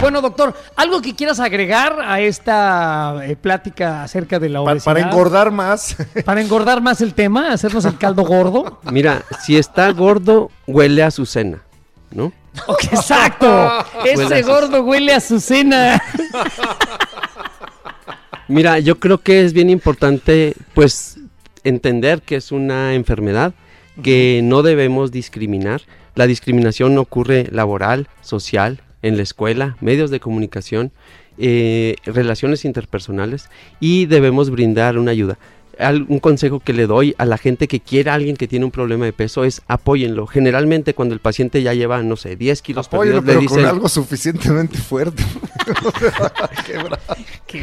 [0.00, 4.84] Bueno, doctor, ¿algo que quieras agregar a esta eh, plática acerca de la obesidad?
[4.84, 5.94] para engordar más.
[6.24, 8.80] Para engordar más el tema, hacernos el caldo gordo.
[8.90, 11.62] Mira, si está gordo, huele a azucena,
[12.10, 12.32] ¿no?
[12.66, 13.84] Ok, exacto.
[14.04, 16.02] Ese gordo huele a Azucena.
[18.48, 21.18] Mira, yo creo que es bien importante, pues,
[21.62, 23.54] entender que es una enfermedad
[24.02, 25.82] que no debemos discriminar.
[26.14, 30.92] La discriminación ocurre laboral, social, en la escuela, medios de comunicación,
[31.38, 33.48] eh, relaciones interpersonales
[33.80, 35.38] y debemos brindar una ayuda.
[35.78, 38.66] Al- un consejo que le doy a la gente que quiera a alguien que tiene
[38.66, 40.26] un problema de peso es apóyenlo.
[40.26, 43.56] Generalmente cuando el paciente ya lleva, no sé, 10 kilos Apóyalo, perdidos, pero le con
[43.56, 45.22] dicen, algo suficientemente fuerte.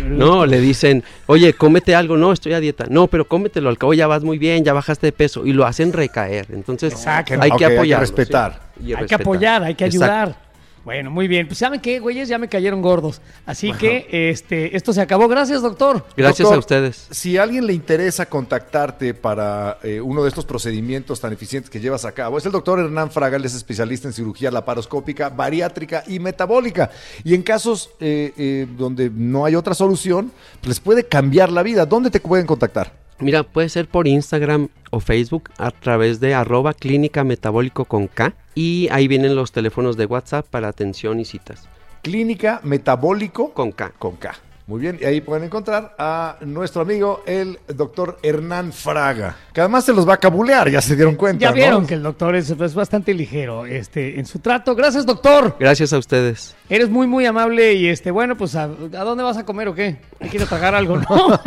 [0.09, 2.85] No, le dicen, oye, cómete algo, no, estoy a dieta.
[2.89, 5.65] No, pero cómetelo, al cabo ya vas muy bien, ya bajaste de peso y lo
[5.65, 6.47] hacen recaer.
[6.51, 7.35] Entonces, Exacto.
[7.35, 7.99] hay que hay que apoyar.
[8.01, 8.61] respetar.
[8.97, 10.46] Hay que apoyar, hay que ayudar.
[10.87, 11.47] Bueno, muy bien.
[11.47, 13.19] Pues saben qué, güeyes, ya me cayeron gordos.
[13.45, 15.27] Así que este, esto se acabó.
[15.27, 16.05] Gracias, doctor.
[16.15, 17.07] Gracias Doctor, a ustedes.
[17.11, 21.81] Si a alguien le interesa contactarte para eh, uno de estos procedimientos tan eficientes que
[21.81, 26.05] llevas a cabo, es el doctor Hernán Fraga, él es especialista en cirugía laparoscópica, bariátrica
[26.07, 26.89] y metabólica.
[27.25, 30.31] Y en casos eh, eh, donde no hay otra solución,
[30.63, 31.85] les puede cambiar la vida.
[31.85, 33.06] ¿Dónde te pueden contactar?
[33.19, 38.33] Mira, puede ser por Instagram o Facebook a través de arroba clínica metabólico con K
[38.53, 41.67] y ahí vienen los teléfonos de WhatsApp para atención y citas.
[42.03, 43.91] Clínica Metabólico Con K.
[43.97, 44.35] con K.
[44.67, 49.85] Muy bien, y ahí pueden encontrar a nuestro amigo, el doctor Hernán Fraga, que además
[49.85, 51.39] se los va a cabulear, ya se dieron cuenta.
[51.41, 51.55] Ya ¿no?
[51.55, 54.75] vieron que el doctor es, es bastante ligero este, en su trato.
[54.75, 55.55] Gracias, doctor.
[55.57, 56.53] Gracias a ustedes.
[56.67, 58.67] Eres muy, muy amable y este, bueno, pues ¿a, a
[59.05, 59.99] dónde vas a comer o qué?
[60.19, 61.05] Hay que tragar algo, ¿no?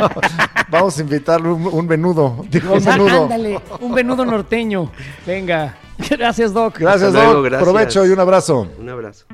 [0.71, 2.43] Vamos a invitarle un, un menudo.
[2.49, 3.23] Digo, un menudo.
[3.23, 4.91] ándale, un venudo norteño.
[5.27, 5.77] Venga.
[6.09, 6.79] Gracias, Doc.
[6.79, 7.45] Gracias, Hasta luego, Doc.
[7.45, 7.63] gracias.
[7.69, 8.67] Provecho y un abrazo.
[8.79, 9.25] Un abrazo.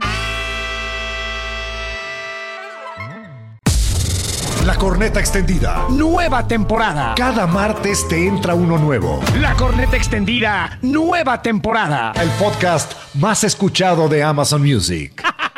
[4.68, 5.86] La corneta extendida.
[5.90, 7.16] Nueva temporada.
[7.16, 9.22] Cada martes te entra uno nuevo.
[9.40, 10.78] La corneta extendida.
[10.82, 12.12] Nueva temporada.
[12.22, 15.24] El podcast más escuchado de Amazon Music.